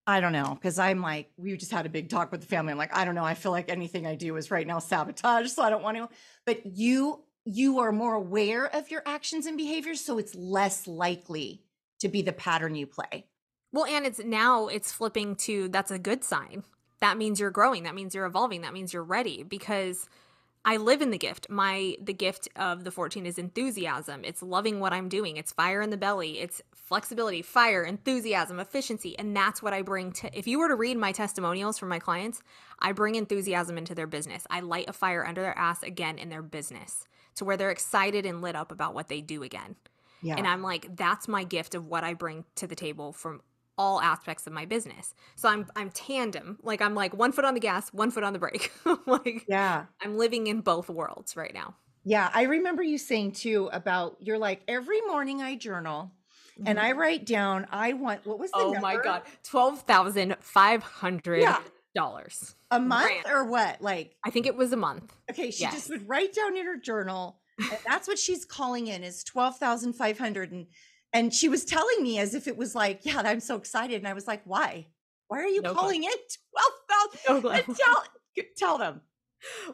[0.09, 0.57] I don't know.
[0.63, 2.71] Cause I'm like, we just had a big talk with the family.
[2.71, 3.23] I'm like, I don't know.
[3.23, 5.51] I feel like anything I do is right now sabotage.
[5.51, 6.09] So I don't want to.
[6.47, 10.01] But you, you are more aware of your actions and behaviors.
[10.01, 11.61] So it's less likely
[11.99, 13.27] to be the pattern you play.
[13.71, 16.63] Well, and it's now it's flipping to that's a good sign.
[17.01, 17.83] That means you're growing.
[17.83, 18.61] That means you're evolving.
[18.61, 20.09] That means you're ready because
[20.65, 21.49] I live in the gift.
[21.49, 24.21] My the gift of the 14 is enthusiasm.
[24.23, 25.37] It's loving what I'm doing.
[25.37, 26.39] It's fire in the belly.
[26.39, 30.75] It's flexibility, fire, enthusiasm, efficiency, and that's what I bring to If you were to
[30.75, 32.41] read my testimonials from my clients,
[32.79, 34.45] I bring enthusiasm into their business.
[34.49, 38.25] I light a fire under their ass again in their business to where they're excited
[38.25, 39.75] and lit up about what they do again.
[40.21, 40.35] Yeah.
[40.35, 43.41] And I'm like, that's my gift of what I bring to the table from
[43.79, 45.15] all aspects of my business.
[45.35, 46.59] So I'm I'm tandem.
[46.61, 48.71] Like I'm like one foot on the gas, one foot on the brake.
[49.07, 49.85] like yeah.
[50.01, 51.75] I'm living in both worlds right now.
[52.03, 52.29] Yeah.
[52.33, 56.11] I remember you saying too about you're like, every morning I journal
[56.65, 56.87] and mm-hmm.
[56.87, 59.23] I write down, I want, what was the Oh my god.
[59.43, 61.59] Twelve thousand five hundred Yeah.
[61.95, 62.55] dollars.
[62.71, 63.81] A month or what?
[63.81, 65.15] Like, I think it was a month.
[65.31, 65.73] Okay, she Yes.
[65.73, 69.57] just would write down in her journal, and that's what she's calling in is twelve
[69.57, 70.67] thousand five hundred, and
[71.13, 74.07] and she was telling me as if it was like, yeah, I'm so excited, and
[74.07, 74.87] I was like, why?
[75.27, 77.75] Why are you No calling it twelve No clue.
[77.75, 78.03] Tell
[78.57, 79.01] tell them.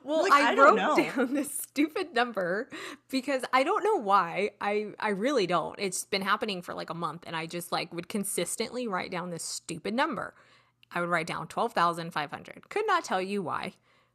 [0.03, 0.95] Well, Like, I, I wrote know.
[0.95, 2.69] down this stupid number
[3.09, 4.51] because I don't know why.
[4.61, 5.75] I I really don't.
[5.79, 9.29] It's been happening for like a month and I just like would consistently write down
[9.31, 10.33] this stupid number.
[10.91, 12.69] I would write down 12,500.
[12.69, 13.73] Could not tell you why.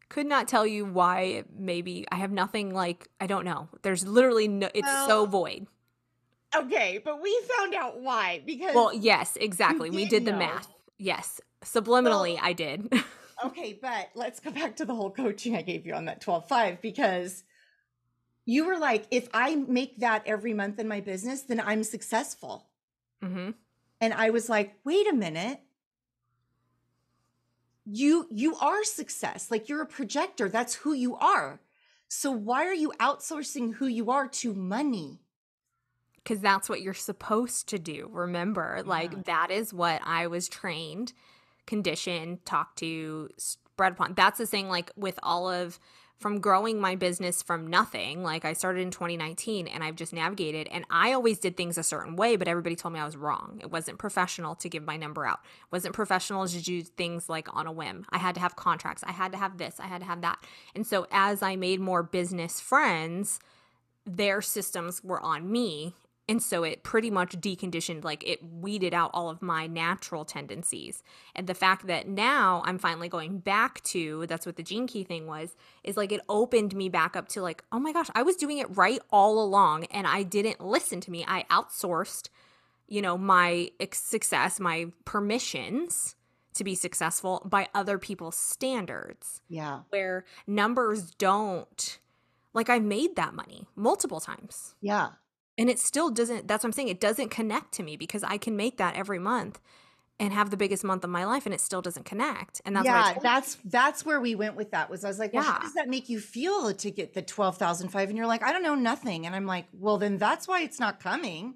[0.09, 3.69] Could not tell you why maybe I have nothing like I don't know.
[3.83, 5.67] There's literally no it's so void.
[6.57, 9.91] Okay, but we found out why because Well, yes, exactly.
[9.91, 10.69] We did did the math.
[10.99, 11.41] Yes.
[11.65, 12.93] Subliminally Well- I did.
[13.45, 16.49] okay, but let's go back to the whole coaching I gave you on that twelve
[16.49, 17.45] five because
[18.47, 22.67] you were like, if I make that every month in my business, then I'm successful.
[23.23, 23.51] Mm-hmm.
[24.01, 25.61] and i was like wait a minute
[27.85, 31.61] you you are success like you're a projector that's who you are
[32.09, 35.20] so why are you outsourcing who you are to money
[36.23, 38.09] because that's what you're supposed to do.
[38.13, 38.83] Remember, Yeah.
[38.87, 41.13] like that is what I was trained,
[41.67, 44.15] conditioned, talked to, spread upon.
[44.15, 45.79] That's the thing, like with all of
[46.19, 50.69] from growing my business from nothing, like I started in 2019 and I've just navigated
[50.71, 53.59] and I always did things a certain way, but everybody told me I was wrong.
[53.63, 55.39] It wasn't professional to give my number out.
[55.43, 58.05] It wasn't professional to do things like on a whim.
[58.11, 59.03] I had to have contracts.
[59.03, 59.81] I had to have this.
[59.81, 60.45] I had to have that.
[60.75, 63.41] And so as I made more business friends,
[64.05, 65.95] their systems were on me
[66.31, 71.03] and so it pretty much deconditioned like it weeded out all of my natural tendencies.
[71.35, 75.03] And the fact that now i'm finally going back to that's what the gene key
[75.03, 78.23] thing was is like it opened me back up to like oh my gosh i
[78.23, 81.25] was doing it right all along and i didn't listen to me.
[81.27, 82.29] I outsourced
[82.87, 86.15] you know my success my permissions
[86.55, 89.41] to be successful by other people's standards.
[89.49, 89.81] Yeah.
[89.91, 91.99] Where numbers don't
[92.55, 94.77] like I've made that money multiple times.
[94.81, 95.11] Yeah
[95.61, 98.39] and it still doesn't that's what I'm saying it doesn't connect to me because I
[98.39, 99.61] can make that every month
[100.19, 102.63] and have the biggest month of my life and it still doesn't connect.
[102.65, 105.43] And that's yeah that's that's where we went with that was i was like well
[105.43, 108.63] how does that make you feel to get the 12005 and you're like i don't
[108.63, 109.27] know nothing.
[109.27, 111.55] And i'm like well then that's why it's not coming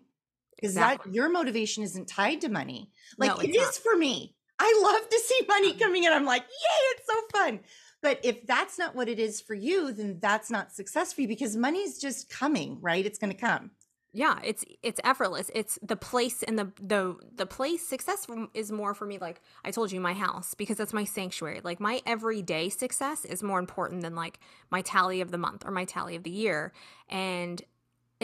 [0.55, 1.11] because Exactly.
[1.11, 2.91] that your motivation isn't tied to money.
[3.19, 3.75] Like No, it is not.
[3.75, 4.37] for me.
[4.59, 6.13] I love to see money coming in.
[6.13, 7.61] I'm like yay it's so fun.
[8.03, 11.29] But if that's not what it is for you then that's not success for you
[11.29, 13.05] because money's just coming right?
[13.07, 13.71] It's going to come
[14.15, 15.51] yeah it's it's effortless.
[15.55, 19.71] It's the place and the the the place success is more for me like i
[19.71, 21.61] told you my house because that's my sanctuary.
[21.63, 24.39] Like my everyday success is more important than like
[24.71, 26.73] my tally of the month or my tally of the year.
[27.09, 27.63] And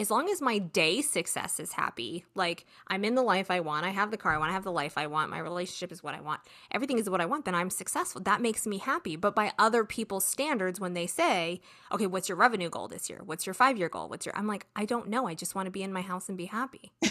[0.01, 3.85] as long as my day success is happy like i'm in the life i want
[3.85, 6.03] i have the car i want to have the life i want my relationship is
[6.03, 9.15] what i want everything is what i want then i'm successful that makes me happy
[9.15, 11.61] but by other people's standards when they say
[11.91, 14.47] okay what's your revenue goal this year what's your five year goal what's your i'm
[14.47, 16.91] like i don't know i just want to be in my house and be happy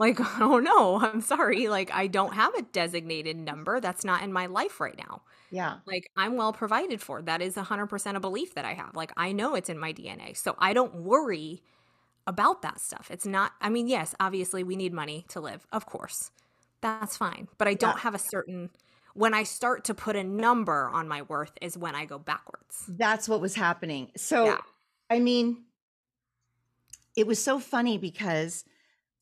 [0.00, 1.68] Like, oh no, I'm sorry.
[1.68, 3.80] Like, I don't have a designated number.
[3.80, 5.22] That's not in my life right now.
[5.50, 5.76] Yeah.
[5.86, 7.20] Like, I'm well provided for.
[7.22, 8.96] That is 100% a belief that I have.
[8.96, 10.36] Like, I know it's in my DNA.
[10.36, 11.62] So I don't worry
[12.26, 13.10] about that stuff.
[13.10, 16.30] It's not, I mean, yes, obviously we need money to live, of course.
[16.80, 17.48] That's fine.
[17.58, 18.02] But I don't Yeah.
[18.02, 18.70] have a certain,
[19.14, 22.84] when I start to put a number on my worth is when I go backwards.
[22.88, 24.12] That's what was happening.
[24.16, 24.60] So, Yeah.
[25.10, 25.64] I mean,
[27.16, 28.64] it was so funny because,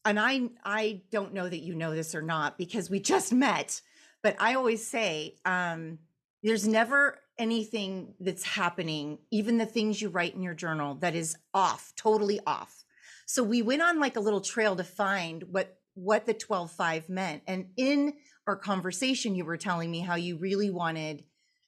[0.04, 3.80] and I, I don't know that you know this or not because we just met,
[4.22, 5.98] but I always say, um,
[6.42, 11.36] there's never anything that's happening, even the things you write in your journal that is
[11.54, 12.84] off, totally off.
[13.28, 17.42] So we went on like a little trail to find what what the 12-5 meant.
[17.46, 18.14] And in
[18.46, 21.24] our conversation, you were telling me how you really wanted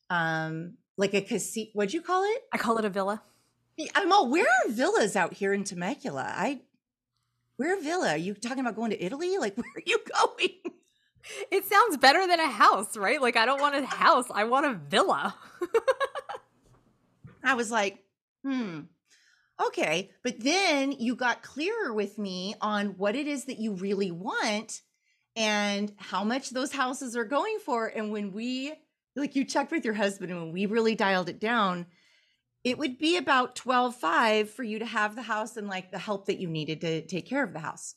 [0.08, 2.42] um like a casino what'd you call it?
[2.50, 3.22] I call it a villa.
[3.94, 6.32] I'm all where are villas out here in Temecula?
[6.34, 6.62] I
[7.56, 8.12] where a villa?
[8.12, 9.36] Are you talking about going to Italy?
[9.38, 10.56] Like where are you going?
[11.50, 13.20] It sounds better than a house, right?
[13.20, 15.34] Like, I don't want a house, I want a villa.
[17.44, 17.98] I was like,
[18.42, 18.80] hmm,
[19.66, 20.10] okay.
[20.22, 24.82] But then you got clearer with me on what it is that you really want
[25.36, 27.86] and how much those houses are going for.
[27.86, 28.72] And when we,
[29.16, 31.86] like, you checked with your husband, and when we really dialed it down,
[32.64, 35.98] it would be about 12 5 for you to have the house and like the
[35.98, 37.94] help that you needed to take care of the house.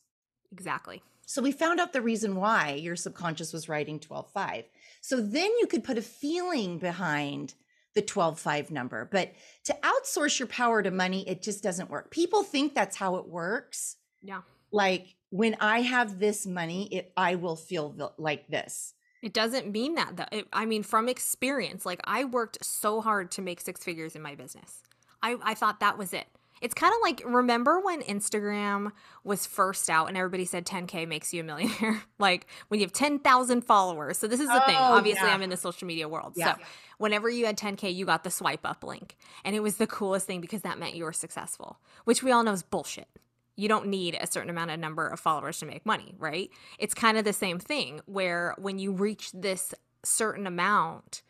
[0.51, 1.01] Exactly.
[1.25, 4.65] So we found out the reason why your subconscious was writing 12 5.
[5.01, 7.55] So then you could put a feeling behind
[7.95, 9.07] the 12 5 number.
[9.11, 9.33] But
[9.65, 12.11] to outsource your power to money, it just doesn't work.
[12.11, 13.97] People think that's how it works.
[14.21, 14.41] Yeah.
[14.71, 18.93] Like when I have this money, it I will feel like this.
[19.21, 20.25] It doesn't mean that though.
[20.31, 24.21] It, I mean, from experience, like I worked so hard to make six figures in
[24.21, 24.81] my business.
[25.21, 26.27] I, I thought that was it.
[26.63, 28.91] It's kind of like remember when Instagram
[29.25, 32.01] was first out and everybody said 10K makes you a millionaire?
[32.19, 34.17] like when you have 10,000 followers.
[34.17, 34.77] So, this is the thing.
[34.77, 35.33] Oh, Obviously, yeah.
[35.33, 36.33] I'm in the social media world.
[36.35, 36.55] Yeah.
[36.55, 36.61] So,
[36.97, 39.17] whenever you had 10K, you got the swipe up link.
[39.43, 42.43] And it was the coolest thing because that meant you were successful, which we all
[42.43, 43.09] know is bullshit.
[43.55, 46.49] You don't need a certain amount of number of followers to make money, right?
[46.79, 51.21] It's kind of the same thing where when you reach this certain amount,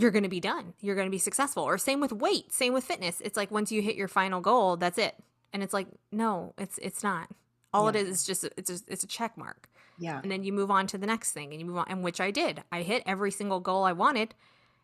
[0.00, 0.72] you're going to be done.
[0.80, 1.62] You're going to be successful.
[1.62, 3.20] Or same with weight, same with fitness.
[3.20, 5.14] It's like once you hit your final goal, that's it.
[5.52, 7.28] And it's like, no, it's it's not.
[7.72, 8.02] All it Yeah.
[8.02, 9.68] is is just it's a, it's a check mark.
[9.98, 10.20] Yeah.
[10.22, 12.20] And then you move on to the next thing and you move on and which
[12.20, 12.62] I did.
[12.72, 14.34] I hit every single goal I wanted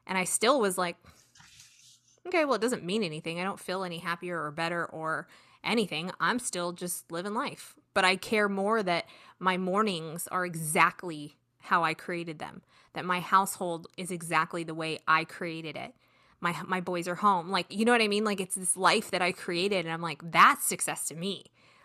[0.06, 0.96] and I still was like
[2.26, 3.40] okay, well it doesn't mean anything.
[3.40, 5.28] I don't feel any happier or better or
[5.64, 6.10] anything.
[6.20, 7.74] I'm still just living life.
[7.94, 9.06] But I care more that
[9.38, 12.62] my mornings are exactly how I created them.
[12.94, 15.94] That my household is exactly the way I created it.
[16.40, 17.50] My my boys are home.
[17.50, 18.24] Like, you know what I mean?
[18.24, 21.44] Like it's this life that I created and I'm like that's success to me.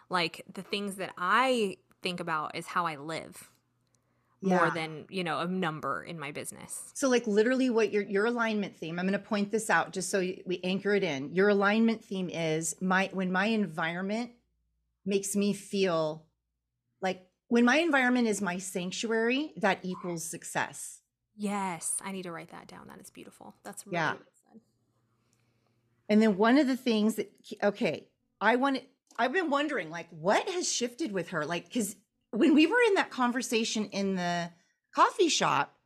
[0.10, 3.50] Like the things that I think about is how I live
[4.42, 6.92] more than, you know, a number in my business.
[6.94, 9.00] So, like literally, what your your alignment theme?
[9.00, 11.36] I'm going to point this out just so we anchor it in.
[11.36, 14.32] Your alignment theme is my when my environment
[15.06, 16.26] makes me feel
[17.02, 21.02] like when my environment is my sanctuary, that equals success.
[21.36, 22.88] Yes, I need to write that down.
[22.88, 23.56] That is beautiful.
[23.66, 24.14] That's really Yeah.
[26.08, 27.30] And then one of the things that
[27.62, 28.08] okay,
[28.40, 28.80] I want
[29.18, 31.46] I've been wondering like what has shifted with her?
[31.46, 31.98] Like cuz
[32.30, 34.50] when we were in that conversation in the
[34.96, 35.78] coffee shop,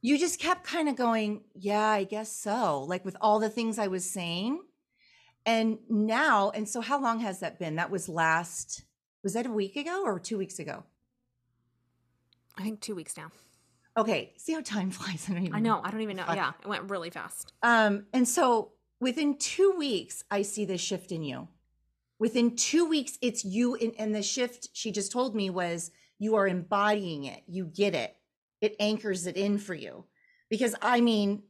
[0.00, 3.78] you just kept kind of going, "Yeah, I guess so." Like with all the things
[3.78, 4.60] I was saying.
[5.46, 7.76] And now, and so how long has that been?
[7.76, 8.84] That was last
[9.24, 10.84] was that a week ago or 2 weeks ago?
[12.56, 13.30] I think two weeks now.
[13.96, 15.28] Okay, see how time flies.
[15.30, 15.80] I I know.
[15.82, 16.24] I don't even know.
[16.24, 16.36] Fuck.
[16.36, 17.52] Yeah, it went really fast.
[17.62, 21.48] Um, and so within two weeks, I see this shift in you.
[22.18, 23.74] Within two weeks, it's you.
[23.74, 27.42] In, and the shift she just told me was you are embodying it.
[27.46, 28.16] You get it.
[28.60, 30.04] It anchors it in for you.
[30.48, 31.42] Because I mean,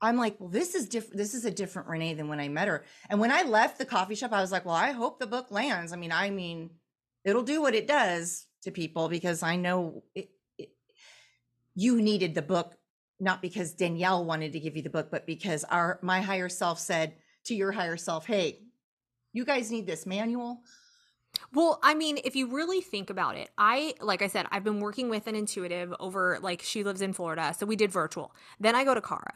[0.00, 1.16] I'm like, well, this is different.
[1.16, 2.84] This is a different Renee than when I met her.
[3.08, 5.50] And when I left the coffee shop, I was like, well, I hope the book
[5.50, 5.92] lands.
[5.92, 6.70] I mean, I mean,
[7.26, 10.70] it'll do what it does to people because I know it, it,
[11.74, 12.72] you needed the book
[13.18, 16.78] not because Danielle wanted to give you the book, but because our my higher self
[16.78, 18.60] said to your higher self, "Hey,
[19.32, 20.62] you guys need this manual."
[21.52, 24.80] Well, I mean, if you really think about it, I, like I said, I've been
[24.80, 27.54] working with an intuitive over, like, she lives in Florida.
[27.58, 28.34] So we did virtual.
[28.58, 29.34] Then I go to Cara.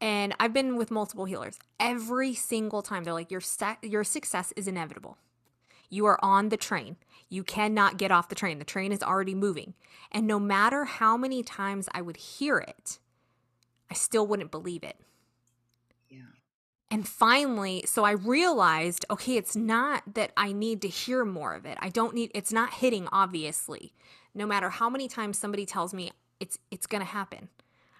[0.00, 1.58] And I've been with multiple healers.
[1.80, 3.42] Every single time, they're like, your,
[3.82, 5.18] your success is inevitable.
[5.90, 6.96] You are on the train.
[7.28, 8.58] You cannot get off the train.
[8.58, 9.74] The train is already moving.
[10.12, 12.98] And no matter how many times I would hear it,
[13.90, 14.96] I still wouldn't believe it.
[16.08, 16.20] Yeah.
[16.90, 21.66] And finally, so I realized, okay, it's not that I need to hear more of
[21.66, 21.76] it.
[21.80, 23.92] I don't need it's not hitting obviously.
[24.34, 27.48] No matter how many times somebody tells me it's it's going to happen.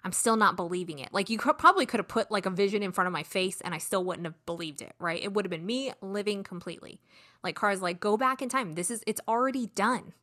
[0.04, 1.08] I'm still not believing it.
[1.12, 3.62] Like you could, probably could have put like a vision in front of my face
[3.62, 5.22] and I still wouldn't have believed it, right?
[5.22, 7.00] It would have been me living completely.
[7.44, 8.72] Like cars like go back in time.
[8.72, 10.14] This is it's already done.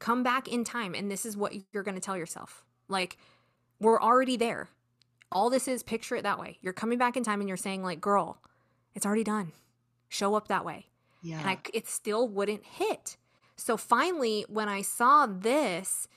[0.00, 2.64] Come back in time and this is what you're going to tell yourself.
[2.88, 3.16] Like
[3.80, 4.68] we're already there.
[5.30, 6.58] All this is picture it that way.
[6.60, 8.42] You're coming back in time and you're saying like, "Girl,
[8.94, 9.52] it's already done.
[10.08, 10.86] Show up that way."
[11.22, 11.38] Yeah.
[11.38, 13.16] And I, it still wouldn't hit.
[13.56, 16.08] So finally, when I saw this,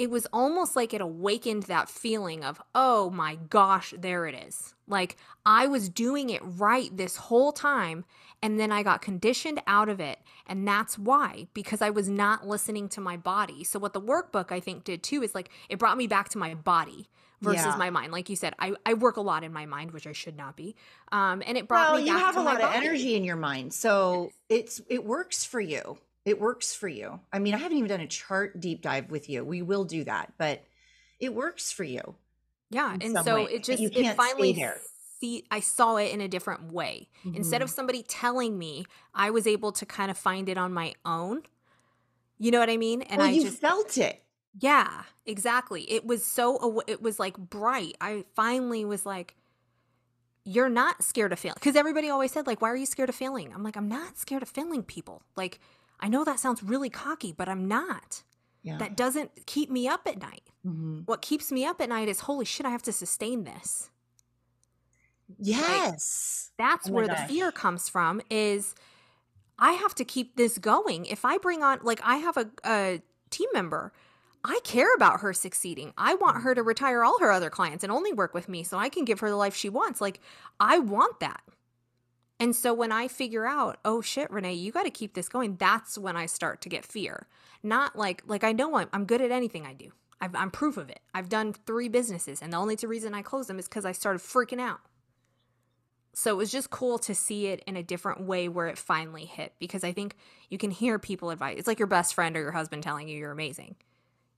[0.00, 4.74] it was almost like it awakened that feeling of, oh my gosh, there it is.
[4.88, 8.06] Like I was doing it right this whole time.
[8.42, 10.18] And then I got conditioned out of it.
[10.46, 13.62] And that's why, because I was not listening to my body.
[13.62, 16.38] So, what the workbook I think did too is like it brought me back to
[16.38, 17.10] my body
[17.42, 17.76] versus Yeah.
[17.76, 18.10] my mind.
[18.10, 20.56] Like you said, I, I work a lot in my mind, which I should not
[20.56, 20.76] be.
[21.12, 22.86] Um, and it brought well, me back you have a lot of body.
[22.86, 25.98] energy in your mind, so it's it works for you.
[26.24, 27.20] It works for you.
[27.32, 29.44] I mean, I haven't even done a chart deep dive with you.
[29.44, 30.62] We will do that, but
[31.18, 32.14] it works for you.
[32.70, 34.78] Yeah, and so way, it just it finally there.
[35.20, 37.08] see I saw it in a different way.
[37.24, 37.72] Instead of Mhm.
[37.74, 41.42] somebody telling me, I was able to kind of find it on my own.
[42.38, 43.02] You know what I mean?
[43.02, 44.22] And well, I you just felt it.
[44.58, 45.90] yeah, exactly.
[45.90, 47.96] It was so it was like bright.
[48.00, 49.36] I finally was like
[50.44, 53.14] you're not scared of failing because everybody always said like why are you scared of
[53.14, 53.52] failing?
[53.52, 55.22] I'm like I'm not scared of failing people.
[55.36, 55.60] Like
[56.00, 58.22] I know that sounds really cocky, but I'm not.
[58.62, 58.78] Yeah.
[58.78, 60.42] That doesn't keep me up at night.
[60.66, 61.06] Mhm.
[61.06, 63.90] What keeps me up at night is holy shit, I have to sustain this.
[65.38, 66.50] Yes.
[66.58, 67.20] that's Oh where gosh.
[67.28, 68.74] the fear comes from is
[69.58, 73.00] i have to keep this going if i bring on like i have a, a
[73.30, 73.92] team member
[74.44, 77.92] i care about her succeeding i want her to retire all her other clients and
[77.92, 80.20] only work with me so i can give her the life she wants like
[80.58, 81.42] i want that
[82.40, 85.56] and so when i figure out oh shit renee you got to keep this going
[85.56, 87.28] that's when i start to get fear
[87.62, 90.76] not like like i know i'm, I'm good at anything i do I've, i'm proof
[90.76, 93.68] of it i've done three businesses and the only two reason i closed them is
[93.68, 94.80] because i started freaking out
[96.12, 99.24] so it was just cool to see it in a different way where it finally
[99.24, 100.16] hit because I think
[100.48, 101.56] you can hear people advise.
[101.58, 103.76] It's like your best friend or your husband telling you you're amazing.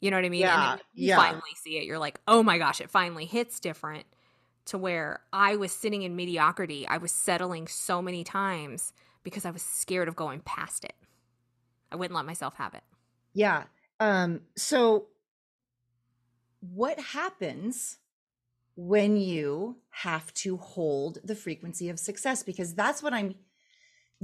[0.01, 0.41] You know what I mean?
[0.41, 1.17] Yeah, and yeah.
[1.17, 4.05] finally see it, you're like, oh my gosh, it finally hits different
[4.67, 6.87] to where I was sitting in mediocrity.
[6.87, 8.93] I was settling so many times
[9.25, 10.95] because I was scared of going past it.
[11.91, 12.85] I wouldn't let myself have it.
[13.35, 13.65] Yeah.
[14.01, 15.07] Um, so
[16.61, 17.99] what happens
[18.77, 22.43] when you have to hold the frequency of success?
[22.43, 23.35] Because that's what I'm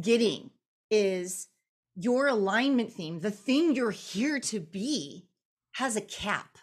[0.01, 0.51] getting
[0.91, 1.49] is
[1.95, 5.27] your alignment theme, the thing you're here to be,
[5.73, 6.59] has a cap.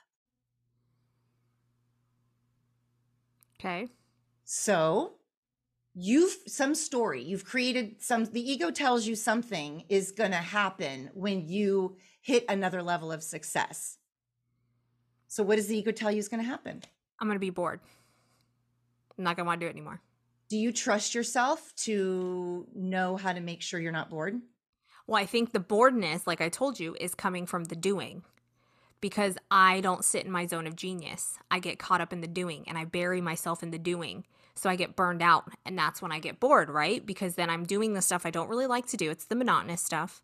[3.65, 3.87] Okay.
[4.43, 5.13] So
[5.95, 11.09] you've some story, you've created some, the ego tells you something is going to happen
[11.15, 13.97] when you hit another level of success.
[15.27, 16.83] So what does the ego tell you is going to happen?
[17.19, 17.79] I'm going to be bored.
[19.17, 19.99] I'm not going to want to do it anymore.
[20.47, 24.39] Do you trust yourself to know how to make sure you're not bored?
[25.07, 28.23] Well, I think the boredness, like I told you, is coming from the doing
[29.01, 31.37] because I don't sit in my zone of genius.
[31.51, 34.25] I get caught up in the doing and I bury myself in the doing.
[34.55, 35.51] So I get burned out.
[35.65, 37.05] And that's when I get bored, right?
[37.05, 39.11] Because then I'm doing the stuff I don't really like to do.
[39.11, 40.21] It's the monotonous stuff.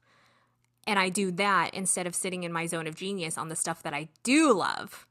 [0.88, 3.84] And I do that instead of sitting in my zone of genius on the stuff
[3.84, 5.06] that I do love.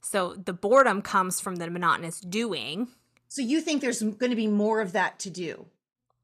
[0.00, 2.88] So the boredom comes from the monotonous doing.
[3.28, 5.66] So you think there's going to be more of that to do?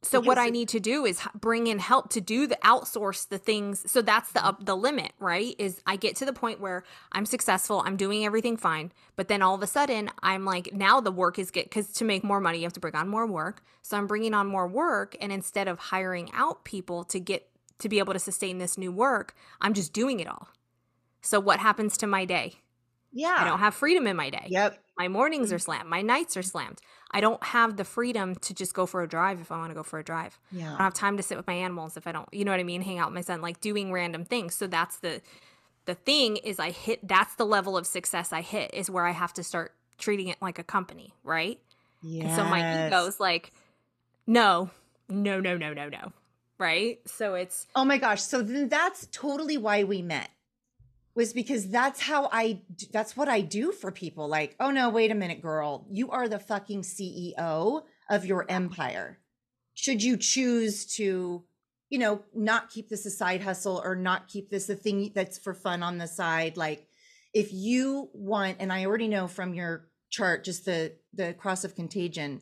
[0.04, 3.38] So what I need to do is bring in help to do the outsource the
[3.38, 3.90] things.
[3.90, 5.54] So that's the up the limit, right?
[5.58, 9.42] Is I get to the point where I'm successful, I'm doing everything fine, but then
[9.42, 12.40] all of a sudden I'm like now the work is get cuz to make more
[12.40, 13.62] money you have to bring on more work.
[13.82, 17.48] So I'm bringing on more work and instead of hiring out people to get
[17.78, 20.48] to be able to sustain this new work, I'm just doing it all.
[21.22, 22.56] So what happens to my day?
[23.12, 23.36] Yeah.
[23.38, 24.46] I don't have freedom in my day.
[24.48, 24.78] Yep.
[24.98, 25.62] My mornings are mm.
[25.62, 25.88] slammed.
[25.88, 26.80] My nights are slammed.
[27.14, 29.74] I don't have the freedom to just go for a drive if I want to
[29.74, 30.36] go for a drive.
[30.50, 30.66] Yeah.
[30.66, 32.58] I don't have time to sit with my animals if I don't, you know what
[32.58, 34.56] I mean, hang out with my son, like doing random things.
[34.56, 35.22] So that's the
[35.86, 39.12] the thing is I hit that's the level of success I hit is where I
[39.12, 41.60] have to start treating it like a company, right?
[42.02, 42.24] Yeah.
[42.24, 43.52] And so my ego's like,
[44.26, 44.70] no,
[45.08, 46.12] no, no, no, no, no.
[46.58, 46.98] Right?
[47.06, 48.22] So it's Oh my gosh.
[48.22, 50.30] So then that's totally why we met.
[51.16, 52.62] Was because that's how I
[52.92, 55.86] that's what I do for people like, "Oh no, wait a minute, girl.
[55.90, 59.20] You are the fucking CEO of your empire.
[59.74, 61.44] Should you choose to,
[61.88, 65.38] you know, not keep this a side hustle or not keep this a thing that's
[65.38, 66.88] for fun on the side, like
[67.32, 71.74] if you want and I already know from your chart just the the cross of
[71.74, 72.40] contagion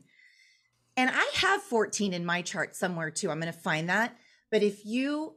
[0.96, 3.30] and I have 14 in my chart somewhere too.
[3.30, 4.16] I'm going to find that.
[4.50, 5.36] But if you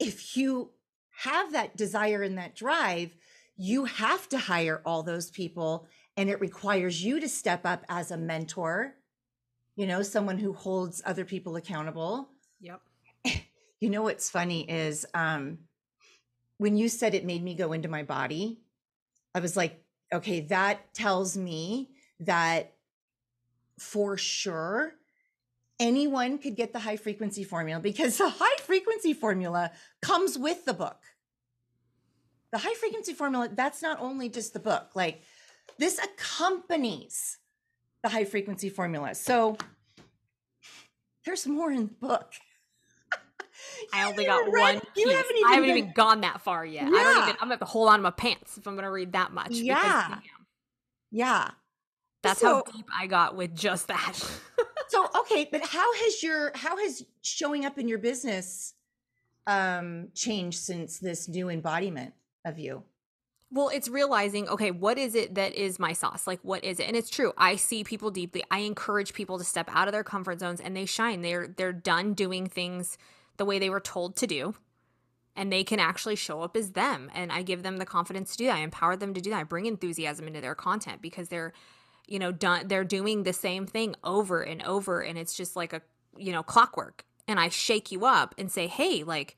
[0.00, 0.70] if you
[1.18, 3.10] have that desire and that drive,
[3.56, 8.12] you have to hire all those people and it requires you to step up as
[8.12, 8.94] a mentor,
[9.74, 12.30] you know, someone who holds other people accountable.
[12.60, 12.80] Yep.
[13.80, 15.58] You know what's funny is um
[16.56, 18.58] when you said it made me go into my body,
[19.36, 19.80] I was like,
[20.12, 22.72] okay, that tells me that
[23.78, 24.94] for sure
[25.80, 29.70] anyone could get the high frequency formula because the high frequency formula
[30.02, 30.98] comes with the book.
[32.52, 35.22] The high frequency formula, that's not only just the book, like
[35.78, 37.38] this accompanies
[38.02, 39.14] the high frequency formula.
[39.14, 39.56] So
[41.24, 42.32] there's more in the book.
[43.92, 44.80] I only got read, one.
[44.94, 45.12] Piece.
[45.12, 46.84] Haven't even I haven't even gone that far yet.
[46.84, 46.88] Yeah.
[46.88, 47.28] I don't even.
[47.34, 49.50] I'm gonna have to hold on to my pants if I'm gonna read that much.
[49.50, 50.08] Yeah.
[50.08, 50.22] Because,
[51.10, 51.50] yeah.
[52.22, 54.18] That's so, how deep I got with just that.
[54.88, 58.74] so okay, but how has your how has showing up in your business
[59.46, 62.14] um changed since this new embodiment
[62.44, 62.82] of you?
[63.50, 66.26] Well, it's realizing, okay, what is it that is my sauce?
[66.26, 66.86] Like, what is it?
[66.86, 67.32] And it's true.
[67.38, 68.44] I see people deeply.
[68.50, 71.22] I encourage people to step out of their comfort zones and they shine.
[71.22, 72.98] They're they're done doing things
[73.38, 74.54] the way they were told to do
[75.38, 78.38] and they can actually show up as them and i give them the confidence to
[78.38, 81.28] do that i empower them to do that i bring enthusiasm into their content because
[81.28, 81.52] they're
[82.08, 85.72] you know done they're doing the same thing over and over and it's just like
[85.72, 85.82] a
[86.16, 87.04] you know clockwork.
[87.26, 89.36] And i shake you up and say hey like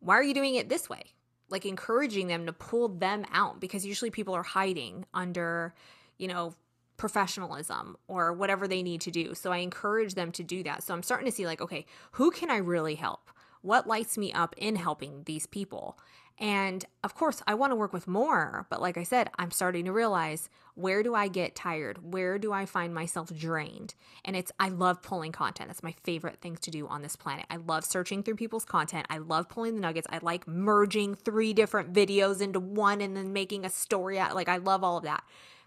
[0.00, 1.02] why are you doing it this way?
[1.48, 5.74] Like encouraging them to pull them out because usually people are hiding under
[6.18, 6.54] you know
[6.96, 9.34] professionalism or whatever they need to do.
[9.34, 10.82] So i encourage them to do that.
[10.82, 13.30] So i'm starting to see like okay who can i really help?
[13.62, 15.98] What lights me up in helping these people
[16.40, 19.84] and of course, I want to work with more, but like I said, I'm starting
[19.84, 22.12] to realize where do I get tired?
[22.12, 23.94] Where do I find myself drained?
[24.24, 25.68] And it's, I love pulling content.
[25.68, 27.44] That's my favorite thing to do on this planet.
[27.50, 29.06] I love searching through people's content.
[29.10, 30.06] I love pulling the nuggets.
[30.10, 34.34] I like merging three different videos into one and then making a story out.
[34.34, 35.22] Like, I love all of that.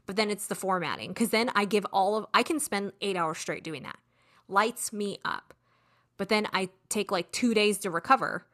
[0.08, 3.16] But then it's the formatting because then I give all of, I can spend eight
[3.16, 4.00] hours straight doing that.
[4.50, 5.54] Lights me up.
[6.18, 8.46] But then I take like two days to recover.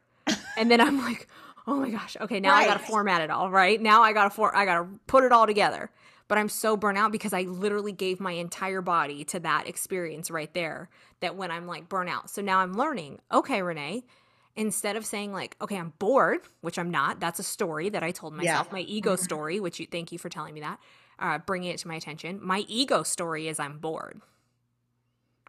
[0.56, 1.26] And then I'm like,
[1.66, 2.64] oh my gosh, okay, now right.
[2.64, 3.80] I got to format it all, right?
[3.80, 5.90] Now I got to for I got to put it all together.
[6.28, 10.30] But I'm so burnt out because I literally gave my entire body to that experience
[10.30, 10.88] right there.
[11.18, 13.18] That when I'm like burnt out, so now I'm learning.
[13.32, 14.04] Okay, Renee,
[14.54, 17.18] instead of saying like, okay, I'm bored, which I'm not.
[17.18, 18.74] That's a story that I told myself, yeah.
[18.74, 19.24] my ego mm-hmm.
[19.24, 19.58] story.
[19.58, 20.78] Which you thank you for telling me that,
[21.18, 22.38] uh, bringing it to my attention.
[22.40, 24.20] My ego story is I'm bored.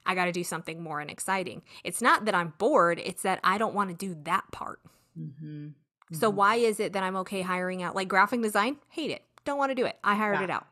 [0.03, 1.61] I got to do something more and exciting.
[1.83, 4.79] It's not that I'm bored, it's that I don't want to do that part.
[5.19, 5.69] Mm-hmm.
[6.11, 6.37] So mm-hmm.
[6.37, 8.77] why is it that I'm okay hiring out like graphic design?
[8.89, 9.23] Hate it.
[9.45, 9.97] Don't want to do it.
[10.03, 10.43] I hired yeah.
[10.43, 10.67] it out.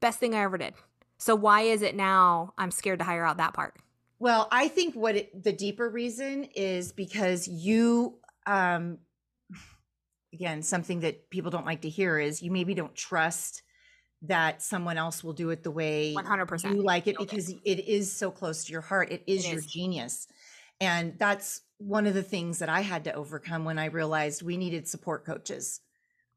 [0.00, 0.74] Best thing I ever did.
[1.18, 3.76] So why is it now I'm scared to hire out that part?
[4.18, 8.98] Well, I think what it, the deeper reason is because you um
[10.32, 13.62] again, something that people don't like to hear is you maybe don't trust
[14.22, 18.10] that someone else will do it the way 100% you like it because it is
[18.12, 19.10] so close to your heart.
[19.10, 19.66] It is it your is.
[19.66, 20.28] genius.
[20.80, 24.56] And that's one of the things that I had to overcome when I realized we
[24.56, 25.80] needed support coaches.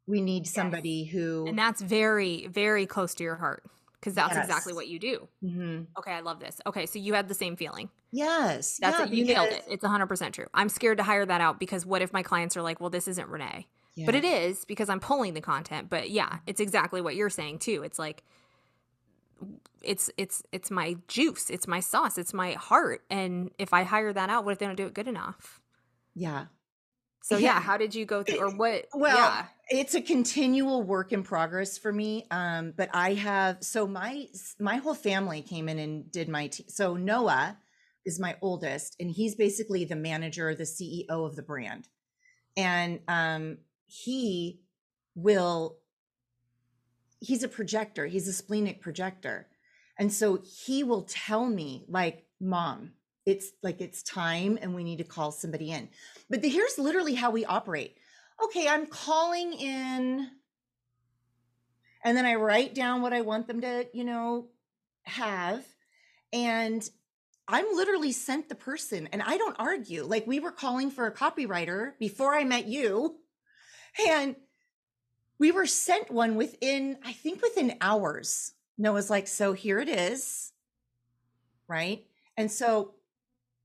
[0.08, 1.14] We need somebody yes.
[1.14, 1.48] who.
[1.48, 3.64] And that's very, very close to your heart
[4.00, 4.46] because that's yes.
[4.46, 5.28] exactly what you do.
[5.44, 5.84] Mm-hmm.
[5.98, 6.62] Okay, I love this.
[6.68, 7.90] Okay, so you had the same feeling.
[8.12, 8.78] Yes.
[8.80, 9.12] That's yeah, it.
[9.12, 9.64] You nailed it.
[9.68, 10.46] It's 100% true.
[10.54, 13.08] I'm scared to hire that out because what if my clients are like, well, this
[13.08, 13.68] isn't Renee?
[13.96, 14.06] Yeah.
[14.06, 15.90] But it is because I'm pulling the content.
[15.90, 17.82] But yeah, it's exactly what you're saying too.
[17.84, 18.24] It's like,
[19.82, 23.04] it's it's it's my juice it's my sauce it's my heart.
[23.10, 25.62] And if i hire that out what if they don't do it good enough?
[26.14, 26.46] Yeah.
[27.22, 27.60] So yeah, yeah.
[27.60, 29.46] how did you go through or what well yeah.
[29.70, 34.28] it's a continual work in progress for me um but i have so my
[34.60, 37.58] my whole family came in and did my t- so noah
[38.06, 41.88] is my oldest and he's basically the manager the ceo of the brand.
[42.56, 43.58] And um
[43.88, 44.62] he
[45.16, 45.78] will
[47.26, 49.48] he's a projector he's a splenic projector.
[49.98, 52.92] And so he will tell me like mom
[53.26, 55.90] it's like it's time and we need to call somebody in.
[56.30, 57.98] But the, here's literally how we operate.
[58.44, 60.30] Okay i'm calling in
[62.04, 64.50] and then i write down what i want them to you know
[65.04, 65.66] have
[66.34, 66.88] and
[67.48, 70.04] i'm literally sent the person and i don't argue.
[70.04, 73.16] Like we were calling for a copywriter before i met you
[74.10, 74.36] and
[75.40, 78.54] we were sent one within, I think within hours.
[78.78, 80.52] Noah's like, so here it is.
[81.68, 82.06] Right.
[82.38, 82.96] And so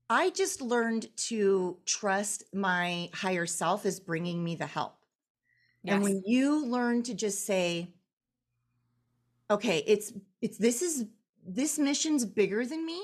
[0.09, 4.95] I just learned to trust my higher self is bringing me the help.
[5.83, 5.95] Yes.
[5.95, 7.93] And when you learn to just say,
[9.49, 11.05] okay, it's, it's, this is,
[11.45, 13.01] this mission's bigger than me.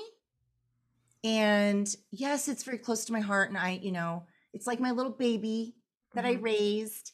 [1.24, 3.48] And yes, it's very close to my heart.
[3.48, 5.74] And I, you know, it's like my little baby
[6.14, 6.42] that I Mhm.
[6.42, 7.12] raised.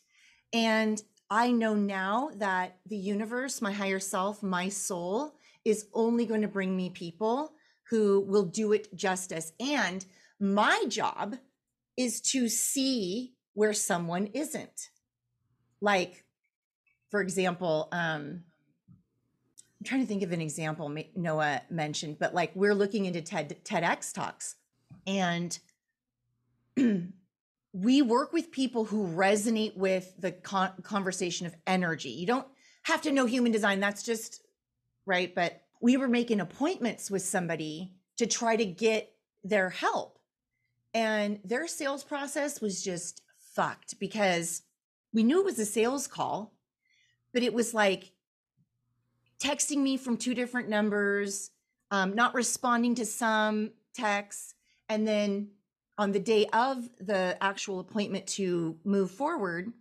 [0.52, 6.42] And I know now that the universe, my higher self, my soul is only going
[6.42, 7.52] to bring me people
[7.88, 9.52] who will do it justice.
[9.58, 10.04] And
[10.40, 11.36] my job
[11.96, 14.90] is to see where someone isn't.
[15.80, 16.24] Like,
[17.10, 18.42] for example, um,
[19.84, 23.64] I'm trying to think of an example Noah mentioned, but like we're looking into TED
[23.64, 24.56] TEDx talks,
[25.06, 25.58] and
[27.74, 32.10] we work with people who resonate with the con- conversation of energy.
[32.10, 32.46] You don't
[32.84, 34.42] have to know human design; that's just
[35.04, 35.34] right.
[35.34, 39.12] But we were making appointments with somebody to try to get
[39.42, 40.20] their help,
[40.94, 43.22] and their sales process was just
[43.54, 44.62] fucked because
[45.12, 46.54] we knew it was a sales call,
[47.32, 48.12] but it was like
[49.40, 51.50] texting me from two different numbers,
[51.90, 54.54] um, not responding to some texts,
[54.88, 55.48] and then
[55.98, 59.72] on the day of the actual appointment to move forward,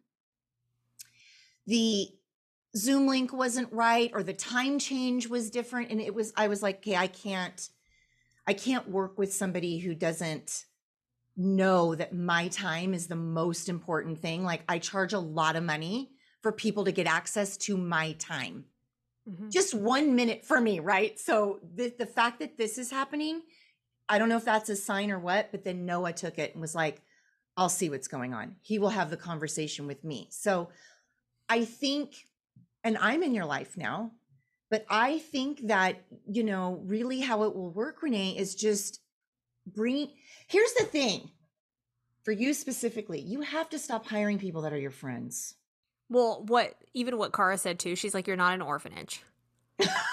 [1.66, 2.10] the
[2.76, 6.64] Zoom link wasn't right or the time change was different, and it was I was
[6.64, 7.70] like, okay, I can't,
[8.48, 10.66] I can't work with somebody who doesn't
[11.38, 14.44] know that my time is the most important thing.
[14.44, 18.66] Like I charge a lot of money for people to get access to my time
[19.26, 19.52] Mhm.
[19.52, 21.20] just one minute for me, right?
[21.20, 23.44] So the the fact that this is happening,
[24.10, 26.62] I don't know if that's a sign or what, but then Noah took it and
[26.62, 27.02] was like,
[27.56, 28.56] I'll see what's going on.
[28.62, 30.28] He will have the conversation with me.
[30.32, 30.70] So
[31.48, 32.28] I think,
[32.84, 34.12] and I'm in your life now,
[34.70, 39.00] but I think that, you know, really how it will work, Renee, is just
[39.68, 40.10] bringing,
[40.48, 41.30] here's the thing
[42.24, 45.56] for you specifically, you have to stop hiring people that are your friends.
[46.10, 49.24] Well, what even what Kara said too, she's like, You're not an orphanage.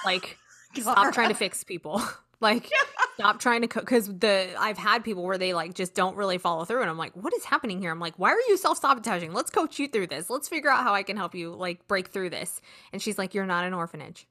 [0.04, 0.38] Like,
[0.74, 2.02] stop trying to fix people.
[2.40, 2.70] like,
[3.14, 6.38] stop trying to cook because the I've had people where they like just don't really
[6.38, 7.90] follow through, and I'm like, what is happening here?
[7.90, 9.32] I'm like, why are you self sabotaging?
[9.32, 10.30] Let's coach you through this.
[10.30, 12.60] Let's figure out how I can help you like break through this.
[12.92, 14.26] And she's like, You're not an orphanage.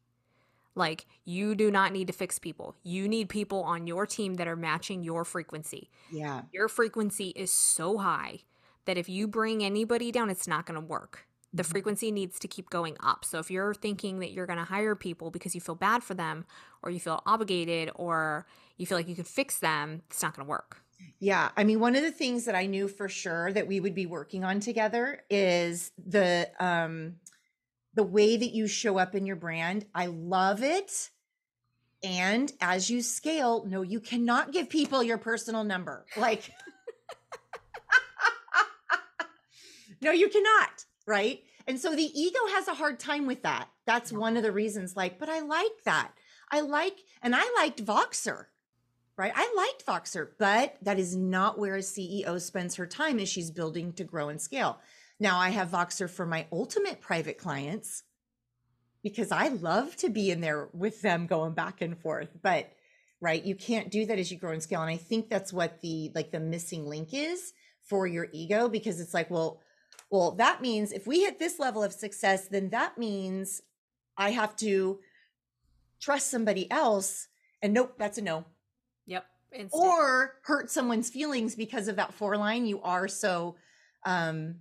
[0.75, 2.75] Like, you do not need to fix people.
[2.83, 5.89] You need people on your team that are matching your frequency.
[6.11, 6.43] Yeah.
[6.53, 8.39] Your frequency is so high
[8.85, 11.27] that if you bring anybody down, it's not going to work.
[11.51, 11.71] The Mhm.
[11.71, 13.25] frequency needs to keep going up.
[13.25, 16.13] So if you're thinking that you're going to hire people because you feel bad for
[16.13, 16.45] them
[16.83, 18.45] or you feel obligated or
[18.77, 20.83] you feel like you can fix them, it's not going to work.
[21.19, 23.95] Yeah, I mean, one of the things that I knew for sure that we would
[23.95, 27.15] be working on together is the um
[27.95, 29.85] the way that you show up in your brand.
[29.95, 31.09] I love it.
[32.03, 36.05] And as you scale, no, you cannot give people your personal number.
[36.15, 36.51] Like
[40.01, 41.43] No, you cannot, right?
[41.67, 43.67] And so the ego has a hard time with that.
[43.85, 46.11] That's one of the reasons like, but I like that.
[46.51, 48.45] I like and I liked Voxer
[49.19, 49.33] right?
[49.35, 53.51] I liked Voxer, but that is not where a CEO spends her time as she's
[53.51, 54.79] building to grow and scale.
[55.19, 58.03] Now I have Voxer for my ultimate private clients
[59.03, 62.29] because I love to be in there with them going back and forth.
[62.41, 62.71] But
[63.19, 64.81] right, you can't do that as you grow and scale.
[64.81, 67.51] And I think that's what the like the missing link is
[67.81, 69.59] for your ego because it's like, well,
[70.09, 73.61] well, that means if we hit this level of success, then that means
[74.17, 74.99] I have to
[75.99, 77.27] trust somebody else.
[77.61, 78.45] And nope, that's a no
[79.05, 79.25] Yep.
[79.51, 79.71] Instant.
[79.73, 83.55] or hurt someone's feelings because of that four line you are so
[84.05, 84.57] um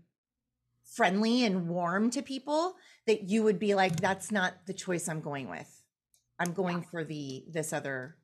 [0.87, 2.75] friendly and warm to people
[3.07, 5.83] that you would be like that's not the choice i'm going with
[6.39, 8.17] i'm going for the this other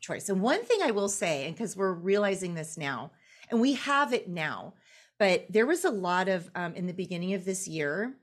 [0.00, 3.10] choice and one thing i will say and because we're realizing this now
[3.50, 4.72] and we have it now
[5.20, 8.16] but there was a lot of um, in the beginning of this year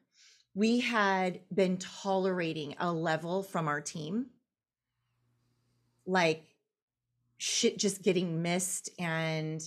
[0.58, 4.26] we had been tolerating a level from our team.
[6.08, 6.44] Like
[7.38, 9.62] shit just getting missed and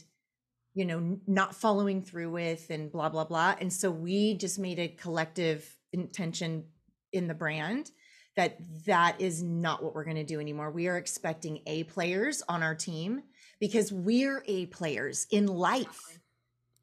[0.75, 3.55] you know not following through with and blah blah blah.
[3.61, 6.65] And so we just made a collective intention
[7.13, 7.93] in the brand
[8.35, 10.73] that that is not what we're going to do anymore.
[10.73, 13.23] We are expecting a players on our team
[13.61, 16.20] because we're a players in life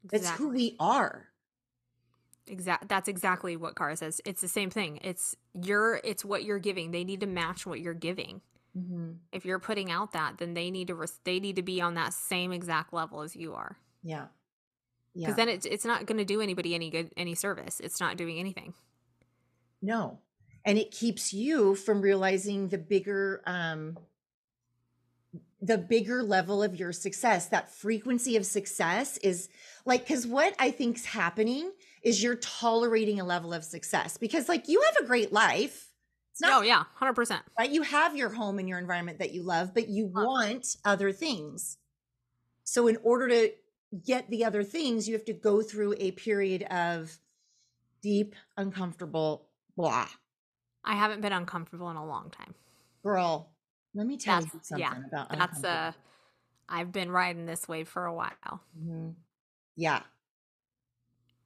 [0.04, 1.28] that's who we are
[2.50, 2.88] Exact.
[2.88, 4.20] That's exactly what Kara says.
[4.24, 5.00] It's the same thing.
[5.02, 6.00] It's you're.
[6.04, 6.90] It's what you're giving.
[6.90, 8.40] They need to match what you're giving.
[9.32, 10.94] If you're putting out that, then they need to.
[10.94, 13.76] Res- they need to be on that same exact level as you are.
[14.02, 14.26] yeah
[15.14, 17.80] yeah Because then it's it's not going to do anybody any good, any service.
[17.80, 18.74] It's not doing anything.
[19.82, 20.20] No.
[20.64, 23.98] And it keeps you from realizing the bigger um
[25.60, 27.46] the bigger level of your success.
[27.46, 29.48] That frequency of success is
[29.84, 34.68] like cuz what I think's happening is you're tolerating a level of success because like
[34.68, 35.92] you have a great life.
[36.32, 37.42] It's not oh yeah, hundred percent.
[37.58, 37.70] right?
[37.70, 41.78] You have your home and your environment that you love, but you want other things.
[42.62, 43.50] So, in order to
[44.04, 47.18] get the other things, you have to go through a period of
[48.02, 50.08] deep, uncomfortable blah.
[50.84, 52.54] I haven't been uncomfortable in a long time.
[53.02, 53.50] Girl,
[53.98, 55.94] let me tell you That's- something yeah, about That's uh, uncomfortable.
[56.68, 58.62] I've been riding this wave for a while.
[58.78, 59.14] Mhm.
[59.74, 60.02] Yeah.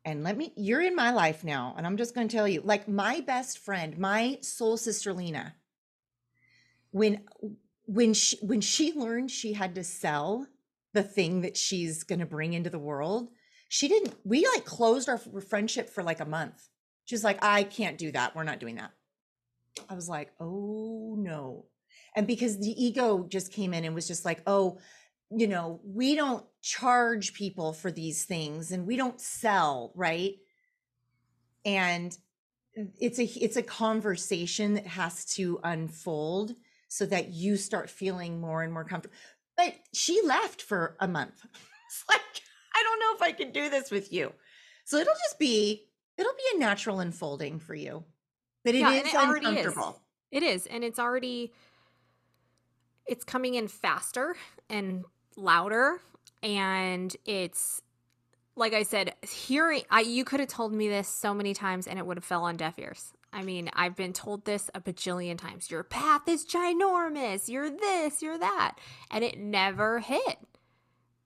[0.05, 1.75] And let me, you're in my life now.
[1.79, 5.55] And I'm just going to tell you like my best friend, my soul sister, Lena,
[6.91, 7.23] when,
[7.87, 10.47] when she, when she learned she had to sell
[10.93, 13.31] the thing that she's going to bring into the world,
[13.69, 16.69] she didn't, we like closed our friendship for like a month.
[17.05, 18.35] She's like, I can't do that.
[18.35, 18.91] We're not doing that.
[19.89, 21.67] I was like, oh no.
[22.15, 24.79] And because the ego just came in and was just like, oh,
[25.31, 30.35] you know, we don't charge people for these things and we don't sell, right?
[31.65, 32.17] And
[32.99, 36.55] it's a it's a conversation that has to unfold
[36.89, 39.17] so that you start feeling more and more comfortable.
[39.57, 41.45] But she left for a month.
[41.93, 42.23] It's like,
[42.75, 44.33] I don't know if I can do this with you.
[44.87, 45.85] So it'll just be
[46.17, 48.05] it'll be a natural unfolding for you.
[48.65, 49.57] But it is Yeah, and it already is.
[49.67, 50.03] uncomfortable.
[50.31, 51.53] It is, and it's already
[53.07, 54.37] it's coming in faster
[54.69, 55.05] and
[55.37, 56.01] louder
[56.43, 57.83] and it's
[58.55, 61.99] like I said, hearing I you could have told me this so many times and
[61.99, 63.13] it would have fell on deaf ears.
[63.33, 65.71] I mean, I've been told this a bajillion times.
[65.71, 67.49] Your path is ginormous.
[67.49, 68.77] You're this, you're that.
[69.11, 70.39] And it never hit.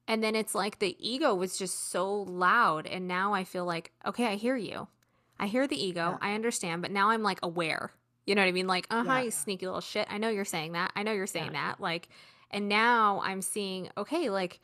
[0.06, 2.86] And then it's like the ego was just so loud.
[2.86, 4.86] And now I feel like, okay, I hear you.
[5.38, 6.10] I hear the ego.
[6.12, 6.18] Yeah.
[6.20, 6.80] I understand.
[6.80, 7.90] But now I'm like aware.
[8.26, 8.66] You know what I mean?
[8.66, 9.22] Like, uh huh, Yeah.
[9.22, 10.06] you sneaky little shit.
[10.10, 10.92] I know you're saying that.
[10.96, 11.70] I know you're saying Yeah.
[11.70, 11.80] that.
[11.80, 12.08] Like,
[12.50, 14.60] and now I'm seeing, okay, like,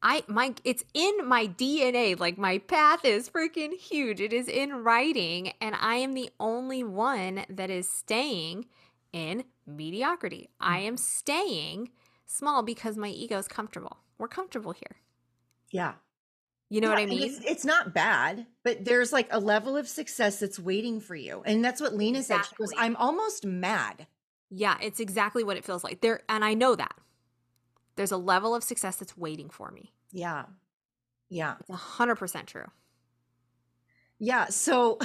[0.00, 2.18] I my it's in my DNA.
[2.18, 4.20] Like my path is freaking huge.
[4.20, 8.66] It is in writing, and I am the only one that is staying
[9.12, 10.50] in mediocrity.
[10.60, 11.90] I am staying
[12.26, 13.98] small because my ego is comfortable.
[14.18, 14.98] We're comfortable here.
[15.72, 15.94] Yeah.
[16.70, 17.22] You know what I mean?
[17.22, 21.42] It's, it's not bad, but there's like a level of success that's waiting for you.
[21.46, 22.42] And that's what Lena said.
[22.44, 24.06] She goes, I'm almost mad.
[24.50, 26.02] Yeah, it's exactly what it feels like.
[26.02, 26.94] There and I know that.
[27.96, 29.92] There's a level of success that's waiting for me.
[30.12, 30.44] Yeah.
[31.30, 31.54] Yeah.
[31.60, 32.66] It's 100% true.
[34.18, 34.46] Yeah.
[34.46, 34.98] So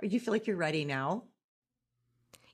[0.00, 1.24] are you feel like you're ready now?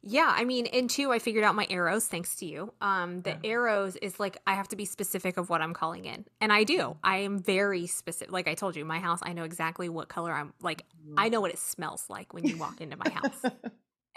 [0.05, 2.73] Yeah, I mean, and two, I figured out my arrows thanks to you.
[2.81, 3.39] Um, the Yeah.
[3.45, 6.65] arrows is like I have to be specific of what I'm calling in, and I
[6.65, 6.97] do.
[7.05, 8.33] I am very specific.
[8.33, 10.55] Like I told you, my house, I know exactly what color I'm.
[10.61, 10.85] Like
[11.17, 13.45] I know what it smells like when you walk into my house,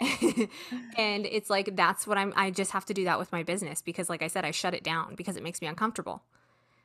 [0.98, 2.32] and it's like that's what I'm.
[2.36, 4.74] I just have to do that with my business because, like I said, I shut
[4.74, 6.22] it down because it makes me uncomfortable.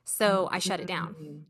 [0.04, 1.16] So I shut it down.
[1.20, 1.42] Mm.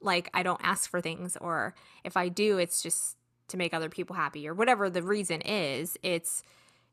[0.00, 1.74] Like I don't ask for things, or
[2.04, 3.16] if I do, it's just
[3.48, 5.96] to make other people happy or whatever the reason is.
[6.02, 6.42] It's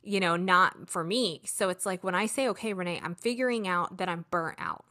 [0.04, 1.42] you know, not for me.
[1.46, 4.86] So it's like when I say, okay, Renee, I'm figuring out that I'm burnt out.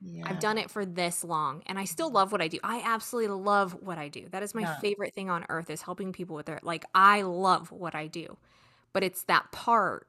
[0.00, 0.24] Yeah.
[0.26, 2.58] I've done it for this long and I still love what I do.
[2.62, 4.28] I absolutely love what I do.
[4.30, 4.74] That is my Yeah.
[4.80, 8.36] favorite thing on earth is helping people with their like I love what I do.
[8.92, 10.06] But it's that part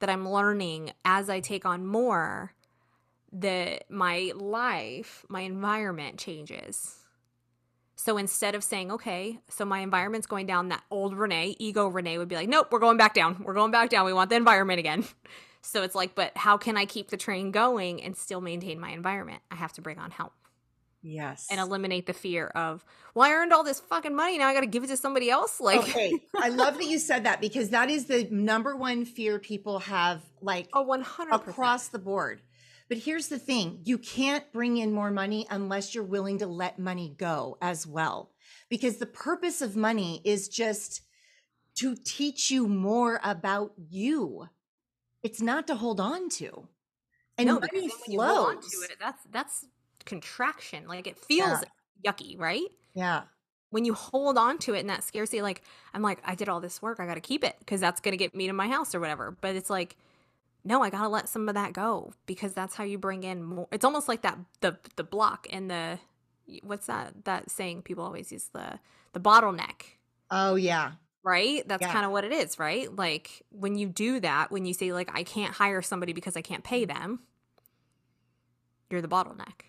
[0.00, 2.54] that I'm learning as I take on more
[3.32, 6.96] that my life, my environment changes.
[8.00, 12.16] So instead of saying, okay, so my environment's going down, that old Renee, ego Renee
[12.16, 13.42] would be like, nope, we're going back down.
[13.42, 14.06] We're going back down.
[14.06, 15.04] We want the environment again.
[15.60, 18.90] So it's like, but how can I keep the train going and still maintain my
[18.90, 19.42] environment?
[19.50, 20.32] I have to bring on help
[21.02, 21.48] Yes.
[21.50, 24.38] and eliminate the fear of, well, I earned all this fucking money.
[24.38, 25.60] Now I got to give it to somebody else.
[25.60, 26.12] Like, okay.
[26.40, 30.22] I love that you said that because that is the number one fear people have
[30.40, 31.32] like oh, 100%.
[31.34, 32.40] across the board.
[32.88, 36.78] But here's the thing you can't bring in more money unless you're willing to let
[36.78, 38.30] money go as well.
[38.70, 41.02] Because the purpose of money is just
[41.76, 44.48] to teach you more about you.
[45.22, 46.68] It's not to hold on to.
[47.36, 48.70] And no, money when you hold on flows.
[48.72, 49.66] to it, that's, that's
[50.04, 50.88] contraction.
[50.88, 51.62] Like it feels
[52.04, 52.66] yucky, right?
[52.94, 53.22] Yeah.
[53.70, 55.62] when you hold on to it and that scarcity, like
[55.92, 58.12] I'm like, I did all this work, I got to keep it because that's going
[58.12, 59.36] to get me to my house or whatever.
[59.40, 59.96] But it's like,
[60.68, 63.42] no, I got to let some of that go because that's how you bring in
[63.42, 63.66] more.
[63.72, 65.98] It's almost like that the the block and the
[66.62, 68.78] what's that that saying people always use the
[69.14, 69.82] the bottleneck.
[70.30, 70.92] Oh, yeah.
[71.22, 71.66] Right?
[71.66, 71.92] That's Yeah.
[71.92, 72.94] kind of what it is, right?
[72.94, 76.42] Like when you do that, when you say like I can't hire somebody because I
[76.42, 77.20] can't pay them,
[78.90, 79.62] you're the bottleneck.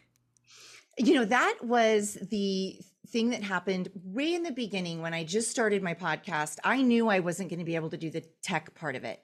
[0.97, 2.77] You know, that was the
[3.07, 6.57] thing that happened way in the beginning when I just started my podcast.
[6.65, 9.21] I knew I wasn't going to be able to do the tech part of it.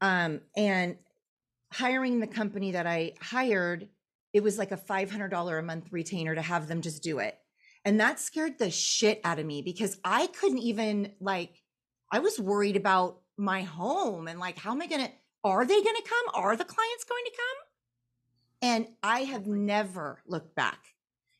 [0.00, 0.96] Um, and
[1.72, 3.88] hiring the company that I hired,
[4.32, 7.36] it was like a $500 a month retainer to have them just do it.
[7.84, 11.62] And that scared the shit out of me because I couldn't even like
[12.10, 15.12] I was worried about my home and like, how am I going to,
[15.44, 16.42] are they going to come?
[16.42, 17.66] Are the clients going to come?
[18.62, 20.78] And I have never looked back.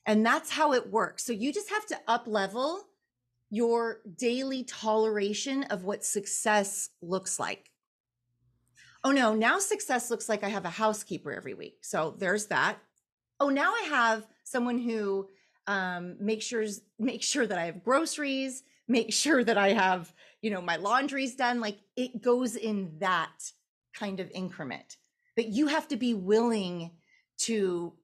[0.06, 1.24] And that's how it works.
[1.24, 2.82] So you just have to up level
[3.50, 7.69] your daily toleration of what success looks like.
[9.02, 11.78] Oh no, now success looks like I have a housekeeper every week.
[11.82, 12.78] So there's that.
[13.38, 15.28] Oh, now I have someone who
[15.66, 16.64] um, makes sure
[16.98, 21.34] make sure that I have groceries, make sure that I have, you know, my laundry's
[21.34, 21.60] done.
[21.60, 23.52] Like it goes in that
[23.94, 24.96] kind of increment.
[25.36, 26.90] But you have to be willing
[27.38, 27.94] to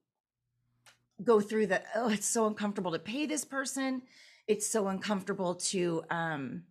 [1.23, 4.01] go through the oh, it's so uncomfortable to pay this person.
[4.47, 6.63] It's so uncomfortable to um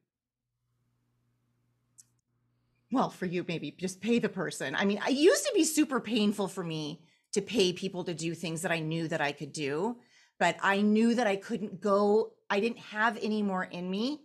[2.97, 4.75] well, for you, maybe just pay the person.
[4.75, 8.35] I mean, it used to be super painful for me to pay people to do
[8.35, 9.99] things that I knew that I could do,
[10.39, 14.23] but I knew that I couldn't go, I didn't have any more in me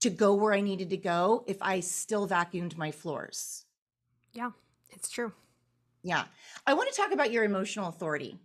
[0.00, 3.64] to go where I needed to go if I still vacuumed my floors.
[4.34, 4.50] Yeah,
[4.90, 5.32] it's true.
[6.02, 6.24] Yeah.
[6.66, 8.36] I want to talk about your emotional authority.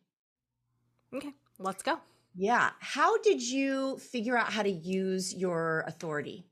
[1.14, 2.00] Okay, let's go.
[2.38, 2.70] Yeah.
[2.80, 6.46] How did you figure out how to use your authority?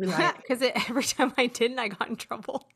[0.00, 2.68] Because every time I didn't, I got in trouble.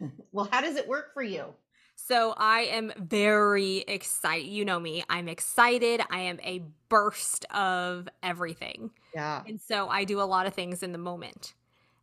[0.32, 1.54] well, how does it work for you?
[1.96, 4.48] So I am very excited.
[4.48, 5.04] You know me.
[5.08, 6.00] I'm excited.
[6.10, 8.90] I am a burst of everything.
[9.14, 9.42] Yeah.
[9.46, 11.54] And so I do a lot of things in the moment.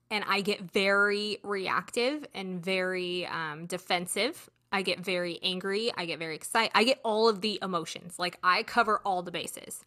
[0.09, 4.49] And I get very reactive and very um, defensive.
[4.71, 5.91] I get very angry.
[5.97, 6.71] I get very excited.
[6.73, 8.17] I get all of the emotions.
[8.17, 9.81] Like I cover all the bases.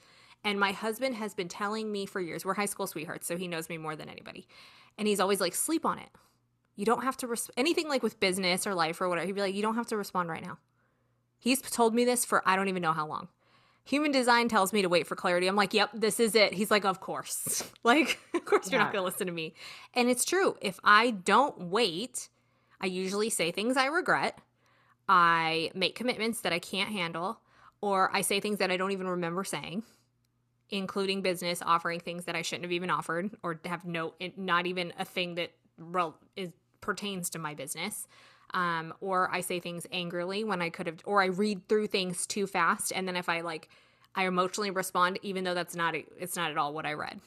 [0.44, 3.48] And my husband has been telling me for years, we're high school sweethearts, so he
[3.48, 4.46] knows me more than anybody.
[4.96, 6.08] And he's always like, sleep on it.
[6.76, 9.42] You don't have to, res- anything like with business or life or whatever, he'd be
[9.42, 10.58] like, you don't have to respond right now.
[11.38, 13.28] He's told me this for I don't even know how long.
[13.84, 15.46] Human design tells me to wait for clarity.
[15.46, 16.54] I'm like, yep, this is it.
[16.54, 17.64] He's like, of course.
[17.84, 19.54] like, of course you're not going to listen to me.
[19.94, 20.56] And it's true.
[20.60, 22.28] If I don't wait,
[22.80, 24.38] I usually say things I regret.
[25.08, 27.40] I make commitments that I can't handle,
[27.80, 29.82] or I say things that I don't even remember saying
[30.70, 34.92] including business offering things that I shouldn't have even offered or have no not even
[34.98, 35.52] a thing that
[36.36, 38.06] is pertains to my business.
[38.52, 42.26] Um, or I say things angrily when I could have, or I read through things
[42.26, 43.68] too fast, and then if I like,
[44.16, 47.20] I emotionally respond, even though that's not it's not at all what I read.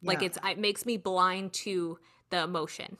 [0.00, 0.08] Yeah.
[0.08, 1.98] Like it's it makes me blind to
[2.30, 2.96] the emotion.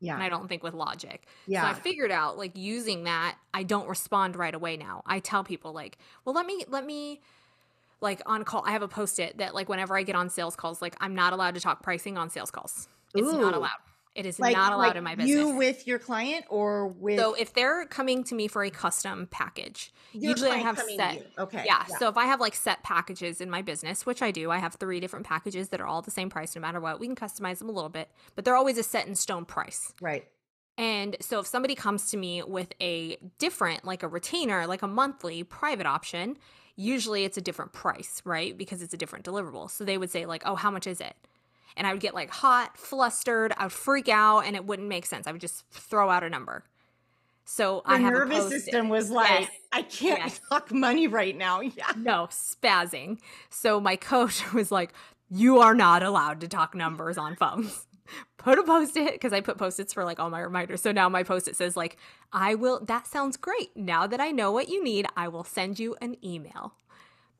[0.00, 0.14] Yeah.
[0.14, 1.26] And I don't think with logic.
[1.46, 1.62] Yeah.
[1.62, 5.02] So I figured out like using that, I don't respond right away now.
[5.06, 7.20] I tell people like, well, let me let me
[8.00, 10.82] like on call i have a post-it that like whenever i get on sales calls
[10.82, 13.40] like i'm not allowed to talk pricing on sales calls it's Ooh.
[13.40, 13.78] not allowed
[14.16, 15.36] it is like, not allowed like in my business.
[15.36, 19.28] You with your client or with So if they're coming to me for a custom
[19.30, 21.62] package, your usually I have set Okay.
[21.66, 24.50] Yeah, yeah, So if I have like set packages in my business, which I do,
[24.50, 26.98] I have three different packages that are all the same price no matter what.
[26.98, 29.92] We can customize them a little bit, but they're always a set in stone price.
[30.00, 30.26] Right.
[30.78, 34.88] And so if somebody comes to me with a different, like a retainer, like a
[34.88, 36.38] monthly private option,
[36.76, 38.56] usually it's a different price, right?
[38.56, 39.70] Because it's a different deliverable.
[39.70, 41.14] So they would say, like, oh, how much is it?
[41.76, 45.06] And I would get like hot, flustered, I would freak out, and it wouldn't make
[45.06, 45.26] sense.
[45.26, 46.64] I would just throw out a number.
[47.44, 49.50] So Your I have nervous system was like, yes.
[49.72, 50.40] I can't yes.
[50.48, 51.60] talk money right now.
[51.76, 51.92] Yeah.
[51.96, 53.18] No, spazzing.
[53.50, 54.92] So my coach was like,
[55.30, 57.85] You are not allowed to talk numbers on phones
[58.46, 60.80] put a post it because I put post its for like all my reminders.
[60.80, 61.96] So now my post it says, like,
[62.32, 63.76] I will, that sounds great.
[63.76, 66.74] Now that I know what you need, I will send you an email.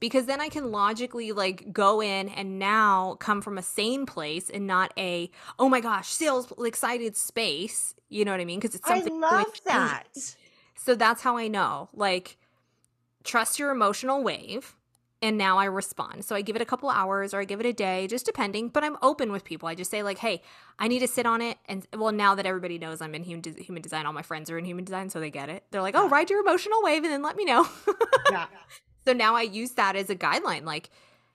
[0.00, 4.50] Because then I can logically like go in and now come from a sane place
[4.50, 5.30] and not a,
[5.60, 7.94] oh my gosh, sales excited space.
[8.08, 8.58] You know what I mean?
[8.58, 9.22] Because it's something.
[9.22, 10.08] I love that.
[10.74, 11.88] So that's how I know.
[11.94, 12.36] Like,
[13.22, 14.74] trust your emotional wave
[15.22, 16.24] and now I respond.
[16.24, 18.68] So I give it a couple hours or I give it a day, just depending,
[18.68, 19.68] but I'm open with people.
[19.68, 20.42] I just say like, "Hey,
[20.78, 23.40] I need to sit on it." And well, now that everybody knows I'm in human,
[23.40, 25.64] de- human design, all my friends are in human design, so they get it.
[25.70, 27.66] They're like, "Oh, ride your emotional wave and then let me know."
[28.30, 28.46] yeah.
[29.06, 30.90] So now I use that as a guideline like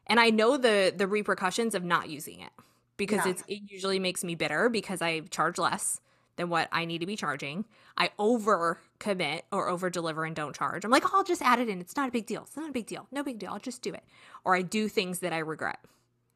[0.08, 2.52] and I know the the repercussions of not using it
[2.98, 3.32] because yeah.
[3.32, 6.02] it's it usually makes me bitter because I charge less
[6.36, 7.66] than what I need to be charging.
[7.98, 10.86] I over commit or over deliver and don't charge.
[10.86, 11.82] I'm like, oh, I'll just add it in.
[11.82, 12.44] It's not a big deal.
[12.44, 13.08] It's not a big deal.
[13.12, 13.52] No big deal.
[13.52, 14.04] I'll just do it.
[14.44, 15.80] Or I do things that I regret.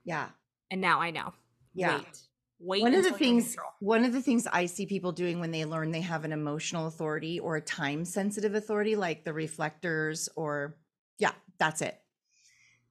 [0.04, 0.28] Yeah.
[0.70, 1.34] And now I know.
[1.74, 1.98] Yeah.
[1.98, 2.22] Wait.
[2.58, 5.66] Wait one of the things one of the things I see people doing when they
[5.66, 10.78] learn they have an emotional authority or a time sensitive authority like the reflectors or
[11.18, 12.00] yeah, that's it.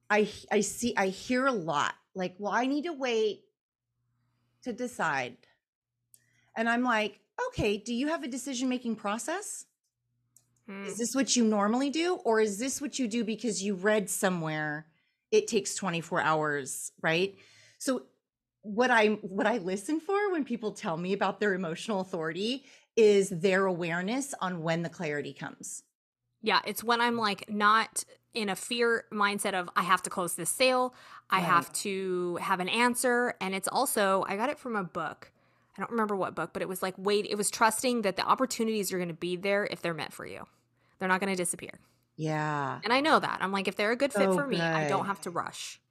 [0.07, 3.41] I I see I hear a lot like, well, I need to wait
[4.63, 5.35] to decide
[6.55, 9.65] and I'm like, okay, do you have a decision making process?
[10.67, 10.85] Hmm.
[10.85, 12.15] Is this what you normally do?
[12.23, 14.87] Or is this what you do because you read somewhere
[15.31, 17.35] it takes 24 hours, right?
[17.77, 18.03] So
[18.61, 22.63] what I what I listen for when people tell me about their emotional authority
[22.95, 25.83] is their awareness on when the clarity comes.
[26.41, 28.03] Yeah, it's when I'm like not
[28.33, 30.93] in a fear mindset of I have to close this sale,
[31.29, 31.45] I Right.
[31.45, 35.31] have to have an answer, and it's also I got it from a book.
[35.77, 38.23] I don't remember what book, but it was like wait, it was trusting that the
[38.25, 40.45] opportunities are going to be there if they're meant for you.
[40.99, 41.81] They're not going to disappear.
[42.17, 42.81] Yeah.
[42.83, 43.39] And I know that.
[43.41, 45.81] I'm like if they're a good fit So for me, I don't have to rush.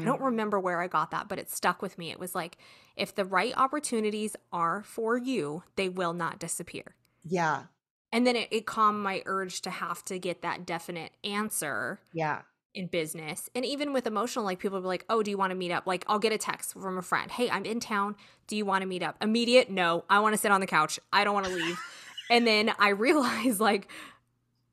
[0.00, 0.04] I Mhm.
[0.04, 2.10] don't remember where I got that, but it stuck with me.
[2.10, 2.58] It was like
[2.96, 6.96] if the right opportunities are for you, they will not disappear.
[7.24, 7.68] Yeah.
[8.12, 12.42] And then it, it calmed my urge to have to get that definite answer Yeah.
[12.74, 13.48] In business.
[13.54, 15.72] And even with emotional, like people will be like, oh, do you want to meet
[15.72, 15.86] up?
[15.86, 17.30] Like I'll get a text from a friend.
[17.30, 18.16] Hey, I'm in town.
[18.46, 19.16] Do you want to meet up?
[19.20, 20.04] Immediate, no.
[20.08, 20.98] I want to sit on the couch.
[21.12, 21.78] I don't want to leave.
[22.30, 23.88] and then I realize like,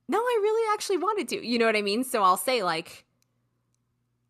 [0.08, 1.46] no, I really actually wanted to.
[1.46, 2.04] You know what I mean?
[2.04, 3.04] So I'll say like,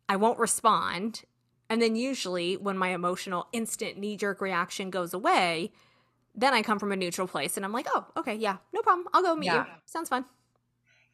[0.08, 1.22] I won't respond.
[1.70, 5.72] And then usually when my emotional instant knee jerk reaction goes away,
[6.34, 9.06] then I come from a neutral place and I'm like, oh, okay, yeah, no problem.
[9.12, 9.64] I'll go meet Yeah.
[9.66, 9.72] you.
[9.84, 10.24] Sounds fun.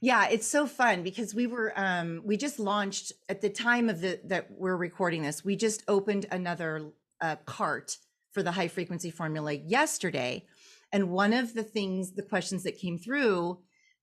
[0.04, 4.02] Yeah, it's so fun because we were um we just launched at the time of
[4.02, 6.90] the that we're recording this, we just opened another
[7.22, 7.96] uh cart
[8.32, 10.44] for the high frequency formula yesterday.
[10.92, 13.60] And one of the things, the questions that came through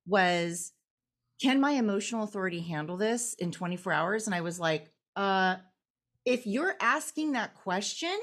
[0.08, 0.72] was
[1.40, 4.26] can my emotional authority handle this in 24 hours?
[4.26, 5.58] And I was like, uh
[6.26, 8.18] if you're asking that question,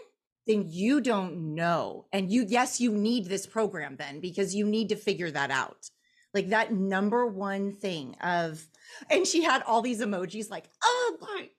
[0.48, 2.06] then you don't know.
[2.12, 5.90] And you yes, you need this program then because you need to figure that out
[6.34, 8.64] like that number one thing of
[9.10, 11.16] and she had all these emojis like oh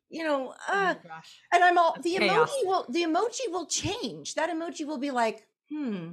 [0.10, 1.40] you know uh gosh.
[1.54, 2.50] and i'm all That's the chaos.
[2.50, 6.12] emoji will the emoji will change that emoji will be like hmm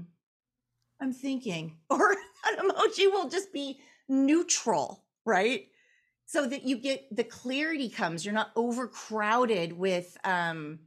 [1.00, 5.66] i'm thinking or that emoji will just be neutral right
[6.26, 10.78] so that you get the clarity comes you're not overcrowded with um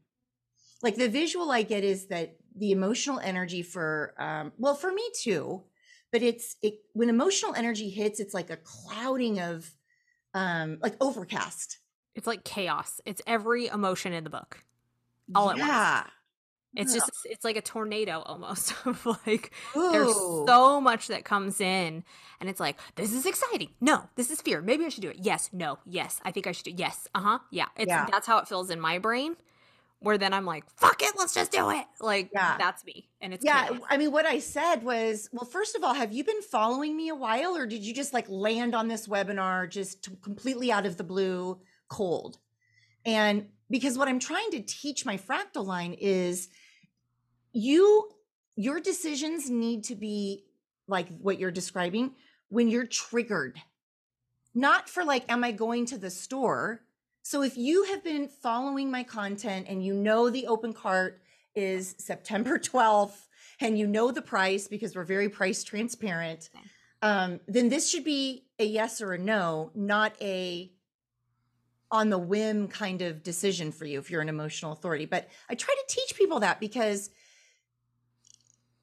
[0.82, 5.04] like the visual i get is that the emotional energy for um well for me
[5.22, 5.64] too
[6.12, 9.70] but it's it when emotional energy hits it's like a clouding of
[10.34, 11.78] um like overcast
[12.16, 13.00] It's like chaos.
[13.06, 14.64] It's every emotion in the book.
[15.36, 15.68] All at once.
[15.68, 16.04] yeah
[16.76, 22.04] It's just it's like a tornado almost of like there's so much that comes in
[22.40, 23.70] and it's like this is exciting.
[23.82, 24.62] No, this is fear.
[24.62, 25.18] Maybe I should do it.
[25.22, 26.20] Yes, no, yes.
[26.24, 26.74] I think I should do.
[26.76, 27.08] Yes.
[27.16, 27.40] Uh-huh.
[27.52, 27.68] Yeah.
[27.76, 28.06] It's Yeah.
[28.12, 29.36] that's how it feels in my brain
[30.00, 32.56] where then I'm like, "Fuck it, let's just do it." Like Yeah.
[32.58, 33.10] that's me.
[33.22, 33.82] And it's yeah chaos.
[33.90, 37.10] i mean what i said was well first of all have you been following me
[37.10, 40.86] a while or did you just like land on this webinar just t- completely out
[40.86, 42.38] of the blue cold
[43.06, 46.48] and because what i'm trying to teach my fractal line is
[47.52, 48.10] you
[48.56, 50.46] your decisions need to be
[50.88, 52.12] like what you're describing
[52.48, 53.60] when you're triggered
[54.56, 56.82] not for like am i going to the store
[57.22, 61.22] so if you have been following my content and you know the open cart
[61.56, 63.28] is september 12th
[63.60, 66.50] and you know the price because we're very price transparent
[67.02, 70.72] um, then this should be a yes or a no not a
[71.92, 75.06] on the whim kind of decision for you if you're an emotional authority.
[75.06, 77.10] But i try to teach people that because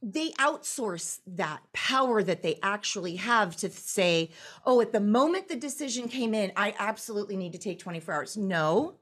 [0.03, 4.31] they outsource that power that they actually have to say,
[4.65, 8.37] oh, at the moment the decision came in, I absolutely need to take 24 hours.
[8.37, 8.97] No.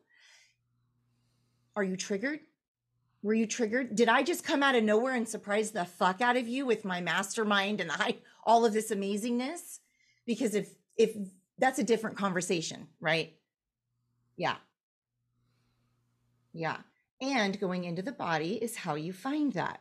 [1.76, 2.40] Are you triggered?
[3.22, 3.96] Were you triggered?
[3.96, 6.84] Did I just come out of nowhere and surprise the fuck out of you with
[6.84, 9.80] my mastermind and I, all of this amazingness?
[10.26, 11.16] Because if if
[11.58, 13.34] that's a different conversation, right?
[14.36, 14.56] Yeah.
[16.52, 16.78] Yeah.
[17.20, 19.80] And going into the body is how you find that.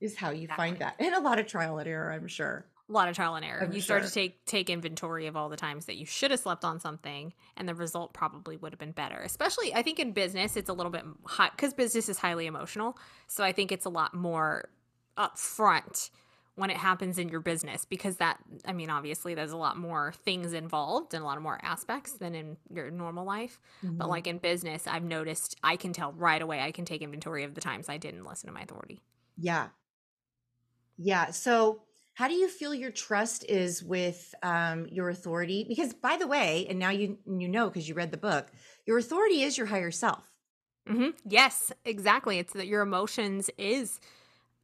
[0.00, 0.96] Is how you find that.
[0.98, 2.66] And a lot of trial and error, I'm sure.
[2.88, 3.62] a lot of trial and error.
[3.62, 6.40] I'm you start to take take inventory of all the times that you should have
[6.40, 9.18] slept on something, and the result probably would have been better.
[9.18, 12.96] Especially, I think in business, it's a little bit hot because business is highly emotional.
[13.26, 14.68] So I think it's a lot more
[15.18, 16.10] upfront
[16.54, 20.12] when it happens in your business because that, I mean, obviously, there's a lot more
[20.24, 23.60] things involved and a lot of more aspects than in your normal life.
[23.84, 23.96] Mm-hmm.
[23.98, 26.60] But like in business, I've noticed I can tell right away.
[26.60, 29.02] I can take inventory of the times I didn't listen to my authority.
[29.36, 29.68] Yeah.
[30.98, 31.30] Yeah.
[31.30, 31.82] So,
[32.14, 35.64] how do you feel your trust is with um, your authority?
[35.68, 38.48] Because, by the way, and now you you know because you read the book,
[38.86, 40.32] your authority is your higher self.
[40.88, 42.38] hmm Yes, exactly.
[42.38, 44.00] It's that your emotions is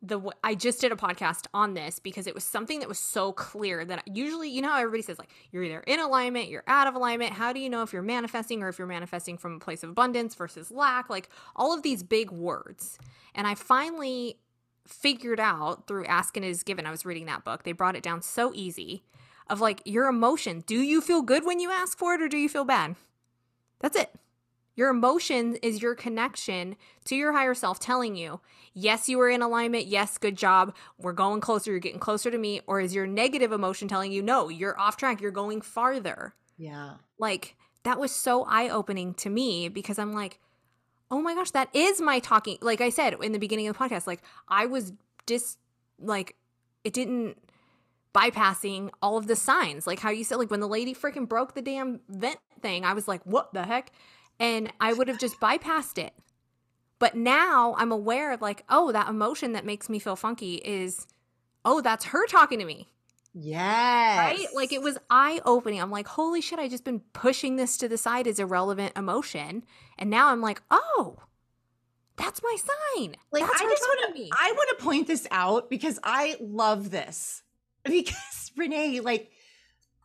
[0.02, 0.20] the.
[0.44, 3.84] I just did a podcast on this because it was something that was so clear
[3.84, 6.94] that usually, you know, how everybody says like you're either in alignment, you're out of
[6.94, 7.32] alignment.
[7.32, 9.90] How do you know if you're manifesting or if you're manifesting from a place of
[9.90, 11.10] abundance versus lack?
[11.10, 12.98] Like all of these big words.
[13.34, 14.38] And I finally
[14.86, 16.86] figured out through Ask and It Is Given.
[16.86, 17.62] I was reading that book.
[17.62, 19.02] They brought it down so easy
[19.48, 20.64] of like your emotion.
[20.66, 22.96] Do you feel good when you ask for it or do you feel bad?
[23.80, 24.14] That's it.
[24.74, 28.40] Your emotion is your connection to your higher self telling you,
[28.72, 29.86] yes, you are in alignment.
[29.86, 30.74] Yes, good job.
[30.98, 31.70] We're going closer.
[31.70, 32.62] You're getting closer to me.
[32.66, 35.20] Or is your negative emotion telling you, no, you're off track.
[35.20, 36.34] You're going farther.
[36.56, 36.94] Yeah.
[37.18, 40.40] Like that was so eye opening to me because I'm like,
[41.12, 42.56] oh my gosh, that is my talking.
[42.62, 44.94] Like I said in the beginning of the podcast, like I was
[45.26, 45.58] just
[46.00, 46.34] like,
[46.82, 47.36] it didn't
[48.14, 49.86] bypassing all of the signs.
[49.86, 52.94] Like how you said, like when the lady freaking broke the damn vent thing, I
[52.94, 53.92] was like, what the heck?
[54.40, 56.14] And I would have just bypassed it.
[56.98, 61.06] But now I'm aware of like, oh, that emotion that makes me feel funky is,
[61.64, 62.88] oh, that's her talking to me.
[63.34, 64.18] Yes.
[64.18, 64.46] Right?
[64.54, 65.80] Like it was eye opening.
[65.80, 69.64] I'm like, holy shit, I just been pushing this to the side as irrelevant emotion.
[69.98, 71.16] And now I'm like, oh,
[72.16, 73.16] that's my sign.
[73.30, 76.90] Like that's I just want to I want to point this out because I love
[76.90, 77.42] this.
[77.84, 79.32] Because Renee, like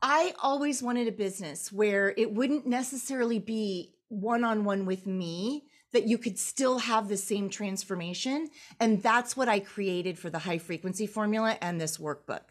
[0.01, 6.17] I always wanted a business where it wouldn't necessarily be one-on-one with me that you
[6.17, 8.49] could still have the same transformation
[8.79, 12.41] and that's what I created for the high frequency formula and this workbook.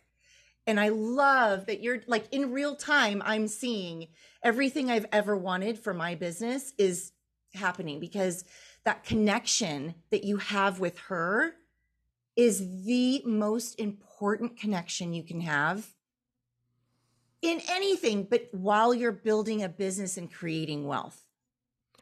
[0.67, 4.09] And I love that you're like in real time, I'm seeing
[4.43, 7.13] everything I've ever wanted for my business is
[7.55, 8.45] happening because
[8.85, 11.55] that connection that you have with her
[12.35, 15.87] is the most important connection you can have
[17.43, 21.26] in anything, but while you're building a business and creating wealth.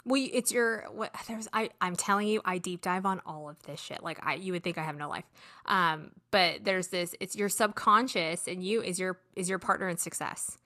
[0.07, 3.63] Well, it's your what there's I I'm telling you I deep dive on all of
[3.63, 4.03] this shit.
[4.03, 5.25] Like I you would think I have no life.
[5.67, 9.97] Um but there's this it's your subconscious and you is your is your partner in
[9.97, 10.59] success.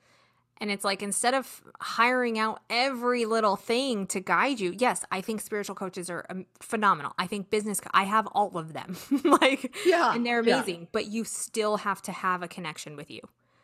[0.61, 5.21] And it's like instead of hiring out every little thing to guide you, yes, I
[5.21, 7.13] think spiritual coaches are um, phenomenal.
[7.17, 8.97] I think business co- I have all of them.
[9.25, 10.57] like Yeah, and they're yeah.
[10.57, 13.21] amazing, but you still have to have a connection with you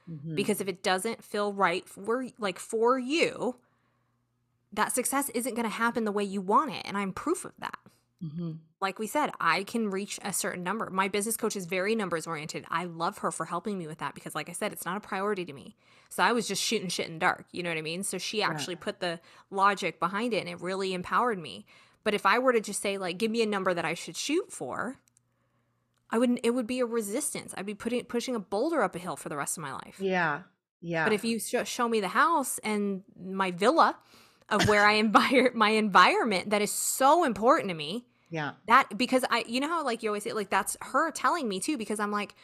[0.08, 0.34] Mm-hmm.
[0.34, 3.56] because if it doesn't feel right for like for you
[4.74, 7.52] that success isn't going to happen the way you want it and i'm proof of
[7.58, 7.78] that.
[8.24, 8.52] Mm-hmm.
[8.80, 10.88] like we said i can reach a certain number.
[10.88, 12.64] My business coach is very numbers oriented.
[12.70, 15.00] I love her for helping me with that because like i said it's not a
[15.00, 15.76] priority to me.
[16.08, 18.02] So i was just shooting shit in the dark you know what i mean?
[18.02, 19.20] So she actually put the
[19.50, 21.66] logic behind it and it really empowered me.
[22.02, 24.16] But if i were to just say like give me a number that i should
[24.16, 24.96] shoot for
[26.08, 27.52] i wouldn't it would be a resistance.
[27.56, 29.96] I'd be putting pushing a boulder up a hill for the rest of my life.
[30.00, 30.42] Yeah.
[30.80, 31.04] Yeah.
[31.04, 33.96] but if you sh- show me the house and my villa
[34.48, 38.52] of where I envir- my environment that is so important to me, yeah.
[38.66, 41.60] that because I, you know how like you always say, like that's her telling me
[41.60, 42.34] too, because I'm like,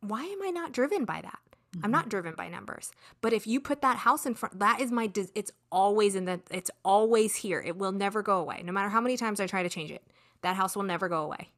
[0.00, 1.38] why am I not driven by that?
[1.76, 1.84] Mm-hmm.
[1.84, 2.92] I'm not driven by numbers.
[3.20, 6.40] But if you put that house in front, that is my, it's always in the,
[6.50, 7.60] it's always here.
[7.60, 8.62] It will never go away.
[8.64, 10.02] No matter how many times I try to change it,
[10.42, 11.50] that house will never go away.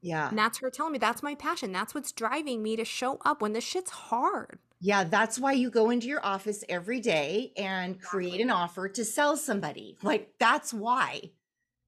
[0.00, 0.28] Yeah.
[0.28, 1.72] And that's her telling me that's my passion.
[1.72, 4.58] That's what's driving me to show up when the shit's hard.
[4.84, 9.02] Yeah, that's why you go into your office every day and create an offer to
[9.02, 9.96] sell somebody.
[10.02, 11.30] Like that's why.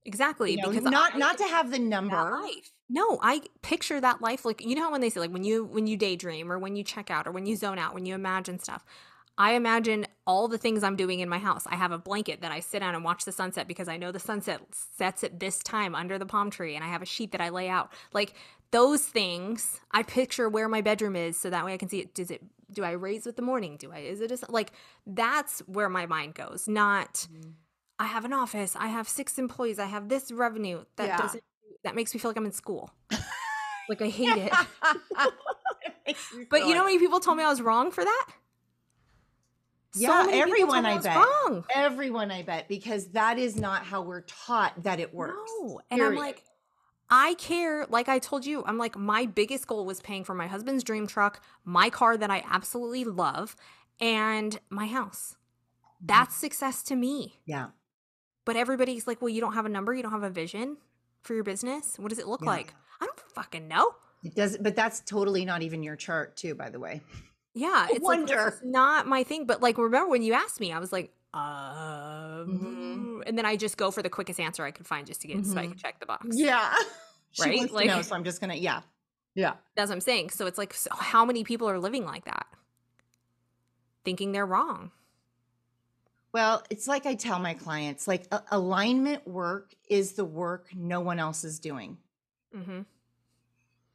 [0.06, 0.52] Exactly.
[0.52, 2.16] You know, because not I- not to have the number.
[2.16, 2.72] life.
[2.88, 5.62] No, I picture that life like you know how when they say like when you
[5.64, 8.14] when you daydream or when you check out or when you zone out, when you
[8.14, 8.82] imagine stuff.
[9.36, 11.66] I imagine all the things I'm doing in my house.
[11.66, 14.10] I have a blanket that I sit on and watch the sunset because I know
[14.10, 17.32] the sunset sets at this time under the palm tree and I have a sheet
[17.32, 17.92] that I lay out.
[18.14, 18.32] Like
[18.70, 22.14] those things, I picture where my bedroom is so that way I can see it.
[22.14, 23.76] Does it do I raise with the morning?
[23.76, 24.72] Do I is it a, like
[25.06, 26.66] that's where my mind goes.
[26.68, 27.50] Not mm-hmm.
[27.98, 30.84] I have an office, I have six employees, I have this revenue.
[30.96, 31.16] That Yeah.
[31.18, 31.44] doesn't
[31.84, 32.90] that makes me feel like I'm in school.
[33.88, 34.52] like I hate it.
[36.06, 36.16] It
[36.50, 38.26] But you know how many people told me I was wrong for that?
[39.96, 41.16] Yeah, people everyone, me I bet.
[41.16, 41.64] Wrong.
[41.74, 45.50] everyone, I bet, because that is not how we're taught that it works.
[45.60, 45.80] No.
[45.90, 46.44] And I'm like,
[47.10, 47.86] I care.
[47.88, 51.06] Like I told you, I'm like, my biggest goal was paying for my husband's dream
[51.06, 53.54] truck, my car that I absolutely love,
[54.00, 55.36] and my house.
[55.36, 56.06] Mm-hmm.
[56.06, 57.40] That's success to me.
[57.46, 57.68] yeah,
[58.44, 60.76] But everybody's like, well, you don't have a number, you don't have a vision
[61.22, 61.98] for your business.
[61.98, 62.50] What does it look Yeah.
[62.50, 62.74] like?
[63.00, 63.92] I don't fucking know.
[64.24, 64.56] it does.
[64.58, 66.54] But that's totally not even your chart, too.
[66.54, 67.00] By the way.
[67.54, 68.48] Yeah, it's like, wonder.
[68.48, 69.46] is not my thing.
[69.46, 73.28] But like, remember when you asked me, I was like, um, Mhm.
[73.28, 75.44] and then I just go for the quickest answer I could find just to get
[75.46, 76.26] so I can check the box.
[76.32, 76.74] Yeah,
[77.36, 77.58] she Right?
[77.58, 78.54] wants Like- to know, so I'm just gonna.
[78.54, 78.82] Yeah,
[79.34, 79.54] yeah.
[79.74, 80.30] That's what I'm saying.
[80.30, 82.46] So it's like, so how many people are living like that?
[84.04, 84.90] Thinking they're wrong.
[86.32, 91.00] Well, it's like I tell my clients, like a- alignment work is the work no
[91.00, 91.98] one else is doing.
[92.54, 92.82] Mm-hmm.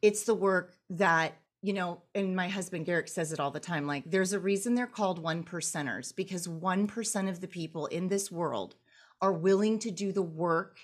[0.03, 3.87] it's the work that you know and my husband garrick says it all the time
[3.87, 8.31] like there's a reason they're called one percenters because 1% of the people in this
[8.31, 8.75] world
[9.21, 10.79] are willing to do the work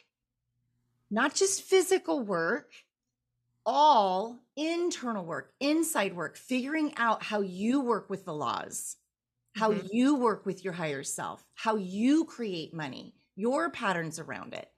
[1.09, 2.71] not just physical work
[3.65, 8.97] all internal work inside work figuring out how you work with the laws
[9.55, 9.89] how Mhm.
[9.91, 14.69] you work with your higher self how you create money your patterns around it.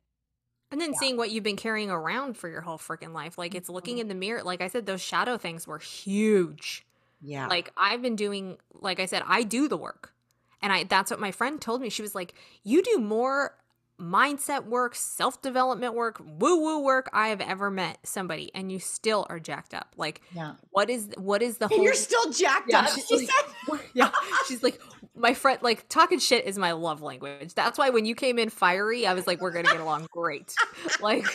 [0.71, 0.99] And then yeah.
[0.99, 3.39] seeing what you've been carrying around for your whole freaking life.
[3.39, 4.01] Like it's looking mm-hmm.
[4.01, 4.43] in the mirror.
[4.43, 6.85] Like I said, those shadow things were huge.
[7.21, 7.47] Yeah.
[7.47, 10.13] Like I've been doing, like I said, I do the work.
[10.61, 11.89] And I that's what my friend told me.
[11.89, 13.55] She was like, You do more
[13.99, 18.79] mindset work, self development work, woo woo work I have ever met somebody, and you
[18.79, 19.93] still are jacked up.
[19.97, 21.83] Like, yeah, what is what is the and whole?
[21.83, 22.89] You're still jacked yeah, up.
[22.89, 24.11] She like, said, yeah.
[24.47, 24.79] She's like,
[25.15, 27.53] my friend, like talking shit is my love language.
[27.53, 30.53] That's why when you came in fiery, I was like, we're gonna get along great.
[31.01, 31.25] like,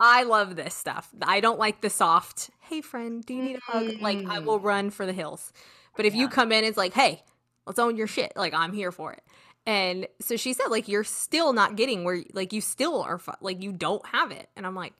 [0.00, 1.08] I love this stuff.
[1.22, 2.50] I don't like the soft.
[2.60, 4.00] Hey, friend, do you need a hug?
[4.00, 4.64] Like, I will mm.
[4.64, 5.52] run for the hills.
[5.96, 6.22] But if yeah.
[6.22, 7.22] you come in, it's like, hey,
[7.66, 8.32] let's own your shit.
[8.36, 9.22] Like, I'm here for it.
[9.66, 13.32] And so she said, like, you're still not getting where, like, you still are, fu-
[13.40, 14.48] like, you don't have it.
[14.56, 14.92] And I'm like,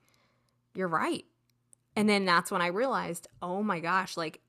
[0.75, 1.25] you're right.
[1.97, 4.41] And then that's when I realized, oh my gosh, like,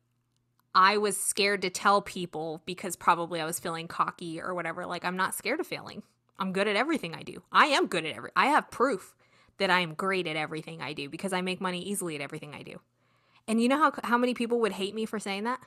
[0.73, 4.85] I was scared to tell people because probably I was feeling cocky or whatever.
[4.85, 6.03] Like, I'm not scared of failing.
[6.37, 7.43] I'm good at everything I do.
[7.51, 9.15] I am good at every, I have proof
[9.57, 12.53] that I am great at everything I do because I make money easily at everything
[12.53, 12.81] I do.
[13.47, 15.61] And you know how, how many people would hate me for saying that?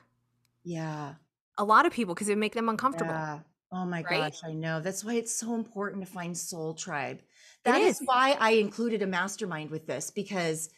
[0.64, 1.14] Yeah.
[1.56, 3.12] A lot of people because it would make them uncomfortable.
[3.12, 3.38] Yeah.
[3.70, 4.32] Oh my right?
[4.32, 4.80] gosh, I know.
[4.80, 7.20] That's why it's so important to find soul tribe.
[7.64, 8.00] That is.
[8.00, 10.70] is why I included a mastermind with this because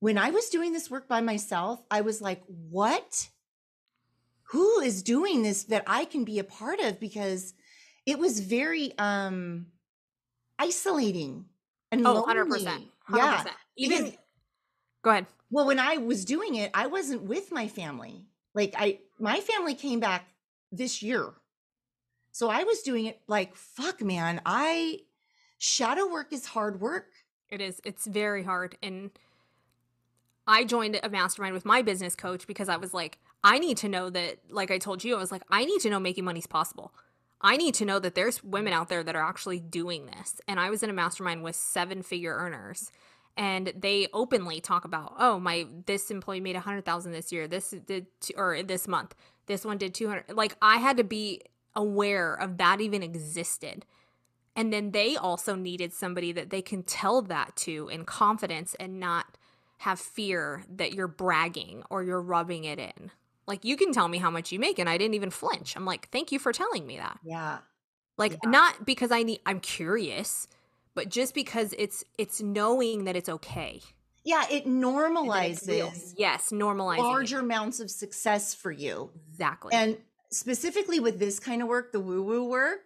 [0.00, 3.28] when I was doing this work by myself, I was like, what?
[4.48, 7.00] Who is doing this that I can be a part of?
[7.00, 7.54] Because
[8.04, 9.66] it was very um
[10.58, 11.46] isolating
[11.90, 12.34] and oh, lonely.
[12.34, 13.16] 100%, 100%.
[13.16, 13.44] Yeah.
[13.76, 14.18] Even because,
[15.02, 15.26] go ahead.
[15.50, 18.26] Well, when I was doing it, I wasn't with my family.
[18.54, 20.26] Like I my family came back
[20.70, 21.32] this year
[22.34, 25.02] so I was doing it like, fuck, man, I
[25.56, 27.12] shadow work is hard work.
[27.48, 27.80] It is.
[27.84, 28.76] It's very hard.
[28.82, 29.12] And
[30.44, 33.88] I joined a mastermind with my business coach because I was like, I need to
[33.88, 36.40] know that, like I told you, I was like, I need to know making money
[36.40, 36.92] is possible.
[37.40, 40.40] I need to know that there's women out there that are actually doing this.
[40.48, 42.90] And I was in a mastermind with seven figure earners
[43.36, 47.46] and they openly talk about, oh, my this employee made a hundred thousand this year,
[47.46, 48.06] this did
[48.36, 49.14] or this month,
[49.46, 50.32] this one did two hundred.
[50.32, 51.42] Like I had to be
[51.76, 53.84] aware of that even existed.
[54.56, 59.00] And then they also needed somebody that they can tell that to in confidence and
[59.00, 59.36] not
[59.78, 63.10] have fear that you're bragging or you're rubbing it in.
[63.46, 65.76] Like you can tell me how much you make and I didn't even flinch.
[65.76, 67.58] I'm like, "Thank you for telling me that." Yeah.
[68.16, 68.50] Like yeah.
[68.50, 70.46] not because I need I'm curious,
[70.94, 73.82] but just because it's it's knowing that it's okay.
[74.24, 76.14] Yeah, it normalizes.
[76.16, 79.10] Yes, normalizing larger amounts of success for you.
[79.28, 79.74] Exactly.
[79.74, 79.98] And
[80.34, 82.80] specifically with this kind of work, the woo woo work,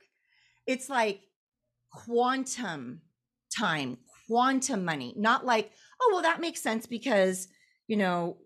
[0.67, 1.23] it's like
[1.91, 3.01] quantum
[3.57, 7.49] time, quantum money, not like, oh, well, that makes sense because,
[7.87, 8.37] you know,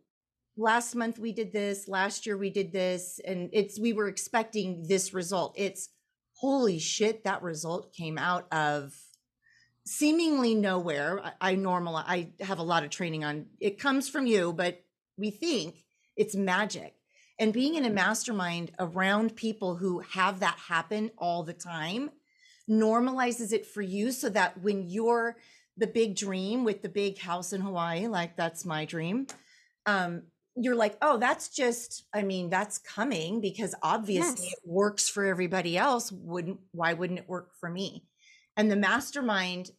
[0.57, 4.85] last month we did this, last year we did this, and it's, we were expecting
[4.89, 5.55] this result.
[5.57, 5.89] It's
[6.35, 8.95] holy shit, that result came out of
[9.85, 11.21] seemingly nowhere.
[11.25, 14.83] I, I normal, I have a lot of training on it comes from you, but
[15.17, 15.85] we think
[16.17, 16.95] it's magic
[17.43, 22.09] and being in a mastermind around people who have that happen all the time
[22.71, 25.35] normalizes it for you so that when you're
[25.77, 29.27] the big dream with the big house in Hawaii, like that's my dream,
[29.87, 30.23] um,
[30.55, 34.53] you're like, oh, that's just, I mean, that's coming because obviously yes.
[34.53, 36.13] it works for everybody else.
[36.13, 38.05] Wouldn't, why wouldn't it work for me?
[38.57, 39.73] And the mastermind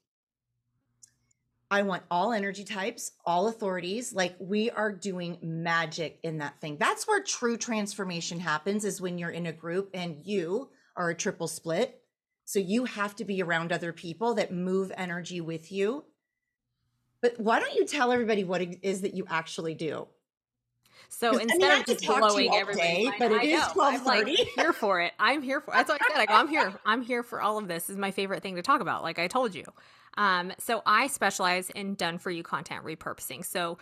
[1.73, 4.13] I want all energy types, all authorities.
[4.13, 6.77] Like we are doing magic in that thing.
[6.79, 11.15] That's where true transformation happens is when you're in a group and you are a
[11.15, 11.99] triple split.
[12.45, 16.05] So you have to be around other people that move energy with you.
[17.23, 20.05] But why don't you tell everybody what it is that you actually do?
[21.09, 24.37] So instead I mean, of just blowing everybody, but it is twelve thirty.
[24.37, 25.13] Like, here for it.
[25.19, 25.71] I'm here for.
[25.71, 26.21] That's what I said.
[26.21, 26.73] I go, I'm here.
[26.85, 27.89] I'm here for all of this.
[27.89, 29.03] Is my favorite thing to talk about.
[29.03, 29.65] Like I told you.
[30.17, 33.45] Um, so I specialize in done for you content repurposing.
[33.45, 33.77] So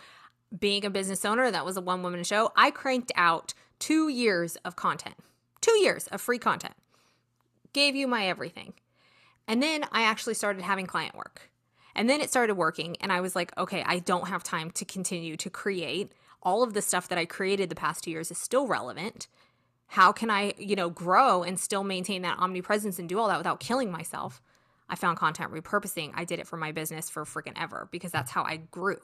[0.58, 2.52] being a business owner, that was a one woman show.
[2.56, 5.16] I cranked out two years of content,
[5.60, 6.74] two years of free content,
[7.72, 8.74] gave you my everything.
[9.48, 11.50] And then I actually started having client work.
[11.94, 12.96] And then it started working.
[13.00, 16.12] And I was like, okay, I don't have time to continue to create.
[16.42, 19.28] All of the stuff that I created the past two years is still relevant.
[19.88, 23.38] How can I, you know, grow and still maintain that omnipresence and do all that
[23.38, 24.42] without killing myself?
[24.88, 26.12] I found content repurposing.
[26.14, 28.98] I did it for my business for freaking ever because that's how I grew.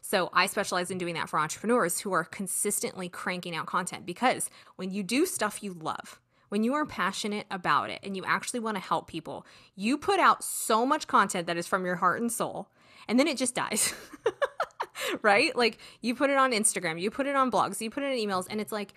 [0.00, 4.50] So I specialize in doing that for entrepreneurs who are consistently cranking out content because
[4.76, 8.60] when you do stuff you love, when you are passionate about it and you actually
[8.60, 12.20] want to help people, you put out so much content that is from your heart
[12.20, 12.68] and soul,
[13.08, 13.94] and then it just dies.
[15.22, 15.54] right?
[15.56, 18.28] Like you put it on Instagram, you put it on blogs, you put it in
[18.28, 18.94] emails, and it's like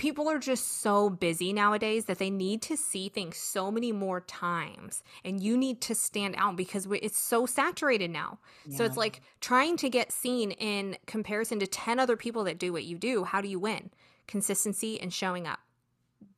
[0.00, 4.22] people are just so busy nowadays that they need to see things so many more
[4.22, 8.78] times and you need to stand out because it's so saturated now yeah.
[8.78, 12.72] so it's like trying to get seen in comparison to 10 other people that do
[12.72, 13.90] what you do how do you win
[14.26, 15.58] consistency and showing up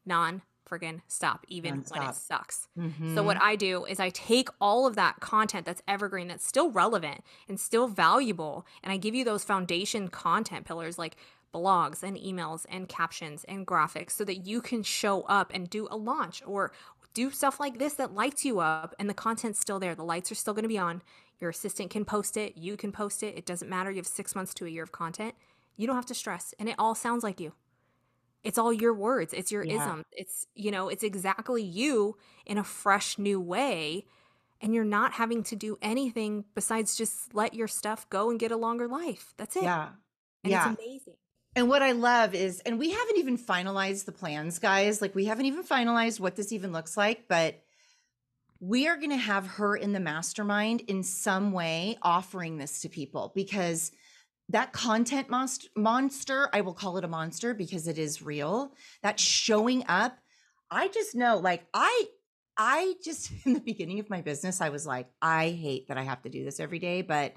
[0.04, 0.42] non
[0.72, 2.68] friggin' stop even when it sucks.
[2.78, 3.14] Mm-hmm.
[3.14, 6.70] So what I do is I take all of that content that's evergreen, that's still
[6.70, 11.16] relevant and still valuable, and I give you those foundation content pillars like
[11.54, 15.86] blogs and emails and captions and graphics so that you can show up and do
[15.90, 16.72] a launch or
[17.12, 19.94] do stuff like this that lights you up and the content's still there.
[19.94, 21.02] The lights are still going to be on.
[21.40, 23.36] Your assistant can post it, you can post it.
[23.36, 23.90] It doesn't matter.
[23.90, 25.34] You have 6 months to a year of content.
[25.76, 27.52] You don't have to stress and it all sounds like you.
[28.42, 29.32] It's all your words.
[29.32, 29.74] It's your yeah.
[29.74, 30.04] ism.
[30.12, 32.16] It's you know, it's exactly you
[32.46, 34.06] in a fresh new way
[34.62, 38.52] and you're not having to do anything besides just let your stuff go and get
[38.52, 39.34] a longer life.
[39.36, 39.64] That's it.
[39.64, 39.88] Yeah.
[40.44, 40.70] And yeah.
[40.70, 41.14] it's amazing.
[41.54, 45.02] And what I love is, and we haven't even finalized the plans, guys.
[45.02, 47.62] Like, we haven't even finalized what this even looks like, but
[48.58, 52.88] we are going to have her in the mastermind in some way offering this to
[52.88, 53.92] people because
[54.48, 59.18] that content monst- monster, I will call it a monster because it is real, that
[59.18, 60.18] showing up.
[60.70, 62.06] I just know, like, I,
[62.56, 66.02] I just, in the beginning of my business, I was like, I hate that I
[66.02, 67.34] have to do this every day, but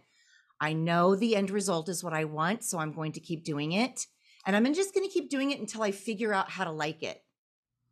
[0.60, 3.74] I know the end result is what I want, so I'm going to keep doing
[3.74, 4.06] it.
[4.46, 7.04] And I'm just going to keep doing it until I figure out how to like
[7.04, 7.22] it.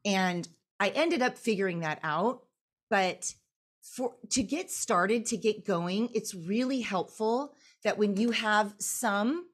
[0.05, 0.47] And
[0.79, 2.45] I ended up figuring that out,
[2.89, 3.33] but
[3.81, 7.53] for to get started, to get going, it's really helpful
[7.83, 9.47] that when you have some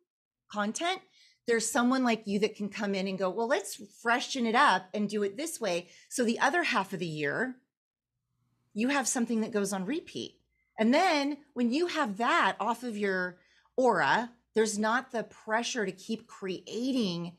[0.51, 1.01] content,
[1.47, 4.89] there's someone like you that can come in and go, "Well, let's freshen it up
[4.93, 7.57] and do it this way." So the other half of the year,
[8.73, 10.39] you have something that goes on repeat.
[10.77, 13.39] And then when you have that off of your
[13.76, 17.35] aura, there's not the pressure to keep creating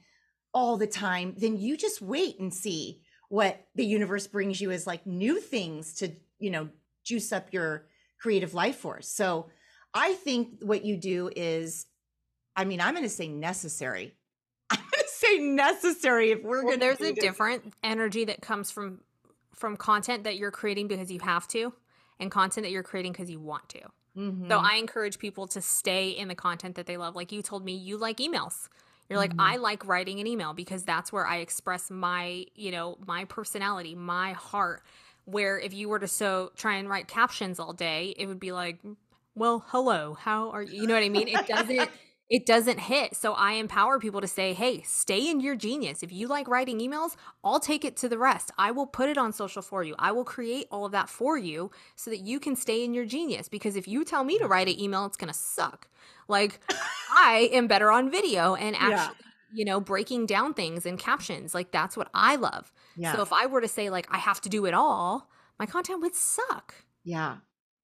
[0.53, 4.87] all the time, then you just wait and see what the universe brings you as
[4.87, 6.69] like new things to, you know,
[7.05, 7.87] juice up your
[8.19, 9.09] creative life force.
[9.09, 9.49] So
[9.95, 11.87] I think what you do is,
[12.57, 14.15] I mean, I'm going to say necessary.
[14.71, 17.03] I'm going to say necessary if we're well, going to.
[17.03, 19.01] There's a different energy that comes from
[19.55, 21.73] from content that you're creating because you have to
[22.19, 23.81] and content that you're creating because you want to.
[24.17, 24.49] Mm-hmm.
[24.49, 27.15] So I encourage people to stay in the content that they love.
[27.15, 28.69] Like you told me, you like emails.
[29.09, 29.41] You're like, mm-hmm.
[29.41, 33.95] I like writing an email because that's where I express my, you know, my personality,
[33.95, 34.83] my heart.
[35.27, 38.53] Where if you were to so try and write captions all day, it would be
[38.53, 38.79] like,
[39.35, 40.83] well, hello, how are you?
[40.83, 41.29] You know what I mean?
[41.29, 41.91] It doesn't
[42.31, 43.17] it doesn't hit.
[43.17, 46.05] So I empower people to say, hey, stay in your genius.
[46.05, 48.53] If you like writing emails, I'll take it to the rest.
[48.57, 49.97] I will put it on social for you.
[49.99, 53.05] I will create all of that for you so that you can stay in your
[53.05, 53.49] genius.
[53.49, 54.85] Because if you tell me to write an mm-hmm.
[54.85, 55.89] email, it's going to suck.
[56.29, 56.61] Like,
[57.13, 58.95] I am better on video and actually.
[58.95, 59.27] Yeah.
[59.53, 61.57] You know, breaking down things and captions.
[61.57, 62.71] Like, that's what I love.
[62.95, 63.17] Yeah.
[63.17, 65.29] So, if I were to say, like, I have to do it all,
[65.59, 66.73] my content would suck.
[67.03, 67.39] Yeah.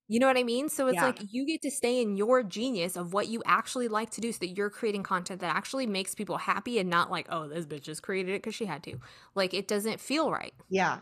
[0.09, 0.69] You know what I mean?
[0.69, 1.05] So it's yeah.
[1.05, 4.31] like you get to stay in your genius of what you actually like to do
[4.31, 7.65] so that you're creating content that actually makes people happy and not like, oh, this
[7.65, 8.97] bitch just created it because she had to.
[9.35, 10.53] Like it doesn't feel right.
[10.69, 10.99] Yeah.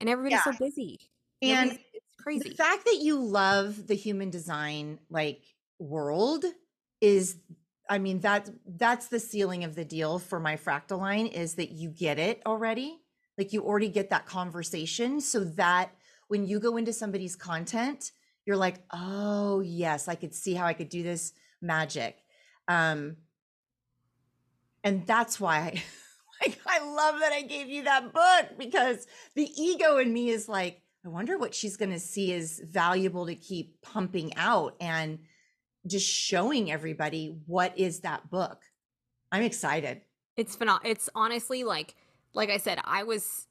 [0.00, 0.52] And everybody's yeah.
[0.52, 0.98] so busy.
[1.42, 2.48] And it's crazy.
[2.48, 5.42] The fact that you love the human design like
[5.78, 6.44] world
[7.00, 7.36] is
[7.88, 11.70] I mean that that's the sealing of the deal for my fractal line is that
[11.70, 12.98] you get it already.
[13.38, 15.90] Like you already get that conversation so that
[16.32, 18.10] when you go into somebody's content,
[18.46, 22.16] you're like, oh, yes, I could see how I could do this magic.
[22.68, 23.18] Um,
[24.82, 25.82] and that's why I,
[26.40, 30.48] like, I love that I gave you that book because the ego in me is
[30.48, 35.18] like, I wonder what she's going to see is valuable to keep pumping out and
[35.86, 38.62] just showing everybody what is that book.
[39.30, 40.00] I'm excited.
[40.38, 40.92] It's phenomenal.
[40.92, 41.94] It's honestly like,
[42.32, 43.48] like I said, I was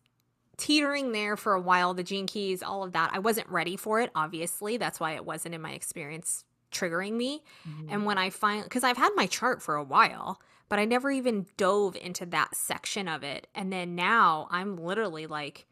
[0.62, 3.10] teetering there for a while, the gene keys, all of that.
[3.14, 4.78] I wasn't ready for it, obviously.
[4.78, 7.44] That's why it wasn't in my experience triggering me.
[7.68, 7.88] Mm-hmm.
[7.90, 10.40] And when I find, because I've had my chart for a while,
[10.70, 13.48] but I never even dove into that section of it.
[13.56, 15.66] And then now I'm literally like,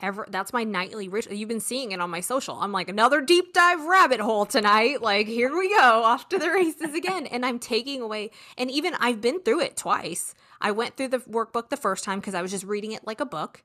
[0.00, 1.34] ever that's my nightly ritual.
[1.34, 2.56] You've been seeing it on my social.
[2.58, 5.02] I'm like another deep dive rabbit hole tonight.
[5.02, 7.26] Like here we go, off to the races again.
[7.26, 10.34] and I'm taking away and even I've been through it twice.
[10.60, 13.20] I went through the workbook the first time because I was just reading it like
[13.20, 13.62] a book.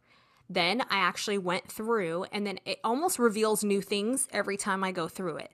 [0.50, 4.92] Then I actually went through, and then it almost reveals new things every time I
[4.92, 5.52] go through it,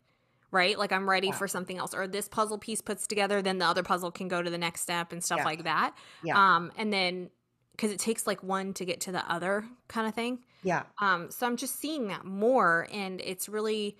[0.52, 0.78] right?
[0.78, 1.36] Like I'm ready yeah.
[1.36, 4.42] for something else, or this puzzle piece puts together, then the other puzzle can go
[4.42, 5.46] to the next step and stuff yeah.
[5.46, 5.96] like that.
[6.24, 6.56] Yeah.
[6.56, 7.30] Um, and then
[7.72, 10.40] because it takes like one to get to the other kind of thing.
[10.62, 10.84] Yeah.
[11.00, 13.98] Um, so I'm just seeing that more, and it's really,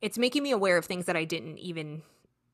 [0.00, 2.02] it's making me aware of things that I didn't even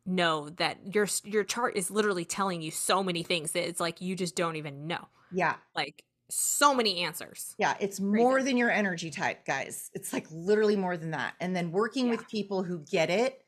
[0.06, 4.00] know that your your chart is literally telling you so many things that it's like
[4.00, 5.08] you just don't even know.
[5.32, 5.54] Yeah.
[5.74, 6.04] Like
[6.36, 7.54] so many answers.
[7.58, 9.90] Yeah, it's more than your energy type, guys.
[9.94, 11.34] It's like literally more than that.
[11.40, 12.12] And then working Yeah.
[12.12, 13.40] with people who get it,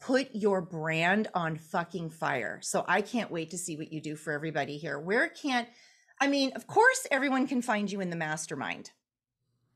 [0.00, 2.58] put your brand on fucking fire.
[2.62, 4.98] So I can't wait to see what you do for everybody here.
[4.98, 5.68] Where can't
[6.22, 8.90] I mean, of course everyone can find you in the mastermind.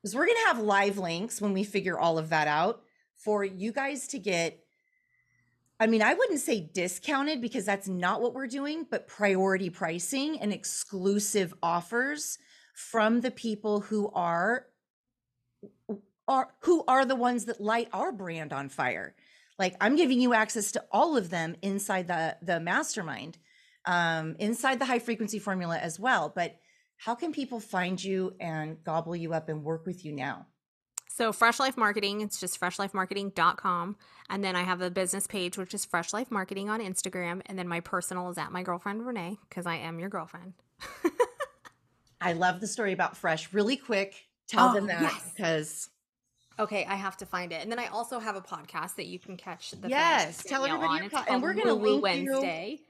[0.02, 2.82] Because we're going to have live links when we figure all of that out
[3.14, 4.63] for you guys to get
[5.80, 10.38] I mean, I wouldn't say discounted because that's not what we're doing, but priority pricing
[10.40, 12.38] and exclusive offers
[12.74, 14.66] from the people who are
[16.26, 19.14] are who are the ones that light our brand on fire.
[19.58, 23.38] Like I'm giving you access to all of them inside the the mastermind,
[23.84, 26.32] um, inside the high frequency formula as well.
[26.34, 26.56] But
[26.96, 30.46] how can people find you and gobble you up and work with you now?
[31.16, 33.96] So Fresh Life Marketing, it's just freshlifemarketing.com.
[34.30, 37.40] And then I have a business page, which is Fresh Life Marketing on Instagram.
[37.46, 40.54] And then my personal is at my girlfriend Renee, because I am your girlfriend.
[42.20, 43.52] I love the story about Fresh.
[43.52, 45.32] Really quick, tell Oh, them that yes.
[45.36, 45.88] because
[46.58, 47.62] Okay, I have to find it.
[47.62, 51.04] And then I also have a podcast that you can catch the Yes, tell everybody
[51.04, 52.80] your and we're gonna Woo link you- Wednesday.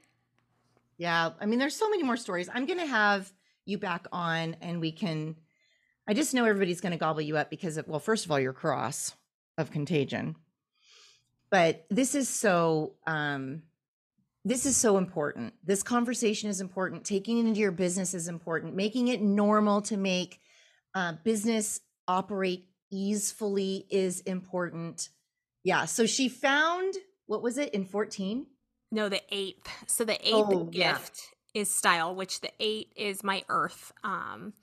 [0.97, 2.49] Yeah, I mean, there's so many more stories.
[2.51, 3.31] I'm gonna have
[3.65, 5.35] you back on, and we can.
[6.07, 8.53] I just know everybody's gonna gobble you up because of well, first of all, you're
[8.53, 9.13] cross
[9.57, 10.35] of contagion,
[11.49, 12.93] but this is so.
[13.07, 13.63] um
[14.47, 15.55] this is so important.
[15.63, 17.03] This conversation is important.
[17.03, 18.75] Taking it into your business is important.
[18.75, 20.39] Making it normal to make
[20.93, 25.09] uh, business operate easily is important.
[25.63, 25.85] Yeah.
[25.85, 26.93] So she found
[27.25, 28.45] what was it in 14?
[28.91, 29.67] No, the eighth.
[29.87, 30.93] So the eighth Oh, yeah.
[30.93, 31.21] gift
[31.55, 33.91] is style, which the eight is my earth.
[34.03, 34.53] Um,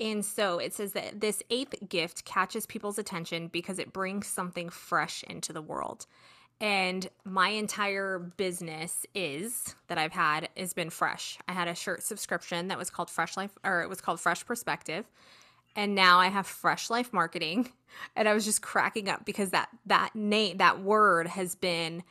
[0.00, 4.70] and so it says that this eighth gift catches people's attention because it brings something
[4.70, 6.06] fresh into the world.
[6.60, 11.38] And my entire business is that I've had has been fresh.
[11.46, 14.44] I had a shirt subscription that was called Fresh Life, or it was called Fresh
[14.44, 15.04] Perspective,
[15.76, 17.72] and now I have Fresh Life Marketing.
[18.14, 22.04] And I was just cracking up because that that name, that word, has been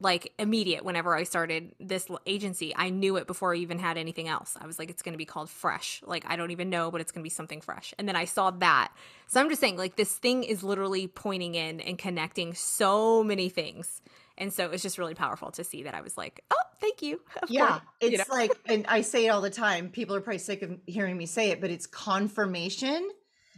[0.00, 2.72] like immediate whenever I started this agency.
[2.76, 4.56] I knew it before I even had anything else.
[4.60, 6.02] I was like, it's going to be called Fresh.
[6.06, 7.94] Like, I don't even know, but it's going to be something fresh.
[7.98, 8.92] And then I saw that.
[9.26, 13.48] So I'm just saying, like, this thing is literally pointing in and connecting so many
[13.48, 14.00] things.
[14.36, 17.02] And so it was just really powerful to see that I was like, oh, thank
[17.02, 17.20] you.
[17.42, 17.80] Of Yeah, course.
[18.04, 19.90] You it's like, and I say it all the time.
[19.90, 23.08] People are probably sick of hearing me say it, but it's confirmation.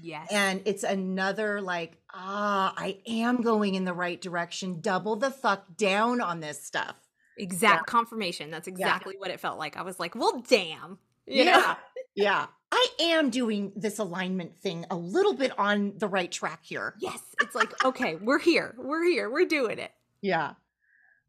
[0.03, 0.29] Yes.
[0.31, 4.81] And it's another like, ah, I am going in the right direction.
[4.81, 6.97] Double the fuck down on this stuff.
[7.37, 8.51] exact confirmation.
[8.51, 9.77] That's exactly what it felt like.
[9.77, 10.99] I was like, well, damn.
[11.27, 11.51] You know?
[11.53, 11.75] yeah.
[12.15, 12.47] Yeah.
[12.73, 16.95] I am doing this alignment thing a little bit on the right track here.
[17.01, 17.21] Yes.
[17.41, 18.75] It's like, okay, we're here.
[18.79, 19.29] We're here.
[19.31, 19.91] We're doing it.
[20.23, 20.53] Yeah.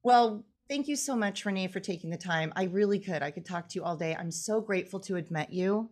[0.04, 2.54] Well, thank you so much, Renee, for taking the time.
[2.56, 3.24] I really could.
[3.24, 4.16] I could talk to you all day.
[4.16, 5.90] I'm so grateful to have met you.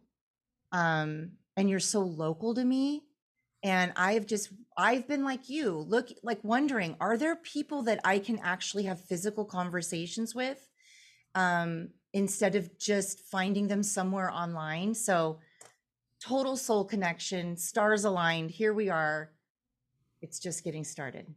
[0.71, 3.03] Um, and you're so local to me.
[3.63, 8.19] And I've just I've been like you, look like wondering, are there people that I
[8.19, 10.65] can actually have physical conversations with?
[11.35, 14.95] Um, instead of just finding them somewhere online.
[14.95, 15.39] So
[16.25, 18.51] total soul connection, stars aligned.
[18.51, 19.31] Here we are.
[20.21, 21.27] It's just getting started.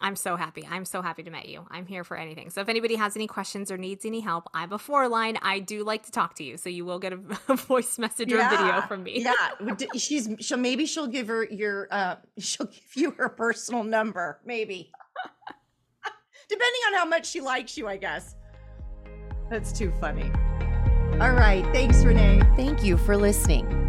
[0.00, 0.66] I'm so happy.
[0.68, 1.66] I'm so happy to meet you.
[1.70, 2.50] I'm here for anything.
[2.50, 5.38] So if anybody has any questions or needs any help, I'm a four line.
[5.40, 8.32] I do like to talk to you, so you will get a, a voice message
[8.32, 9.22] or video from me.
[9.22, 9.34] Yeah,
[9.96, 14.90] she's she'll maybe she'll give her your uh she'll give you her personal number, maybe.
[16.48, 18.34] Depending on how much she likes you, I guess.
[19.50, 20.30] That's too funny.
[21.20, 22.42] All right, thanks Renee.
[22.56, 23.80] Thank you for listening.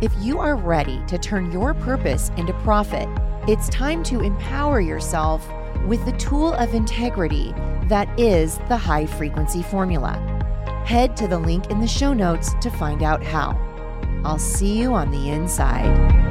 [0.00, 3.08] If you are ready to turn your purpose into profit,
[3.48, 5.48] it's time to empower yourself
[5.84, 7.52] with the tool of integrity
[7.88, 10.12] that is the high frequency formula.
[10.86, 13.58] Head to the link in the show notes to find out how.
[14.24, 16.21] I'll see you on the inside.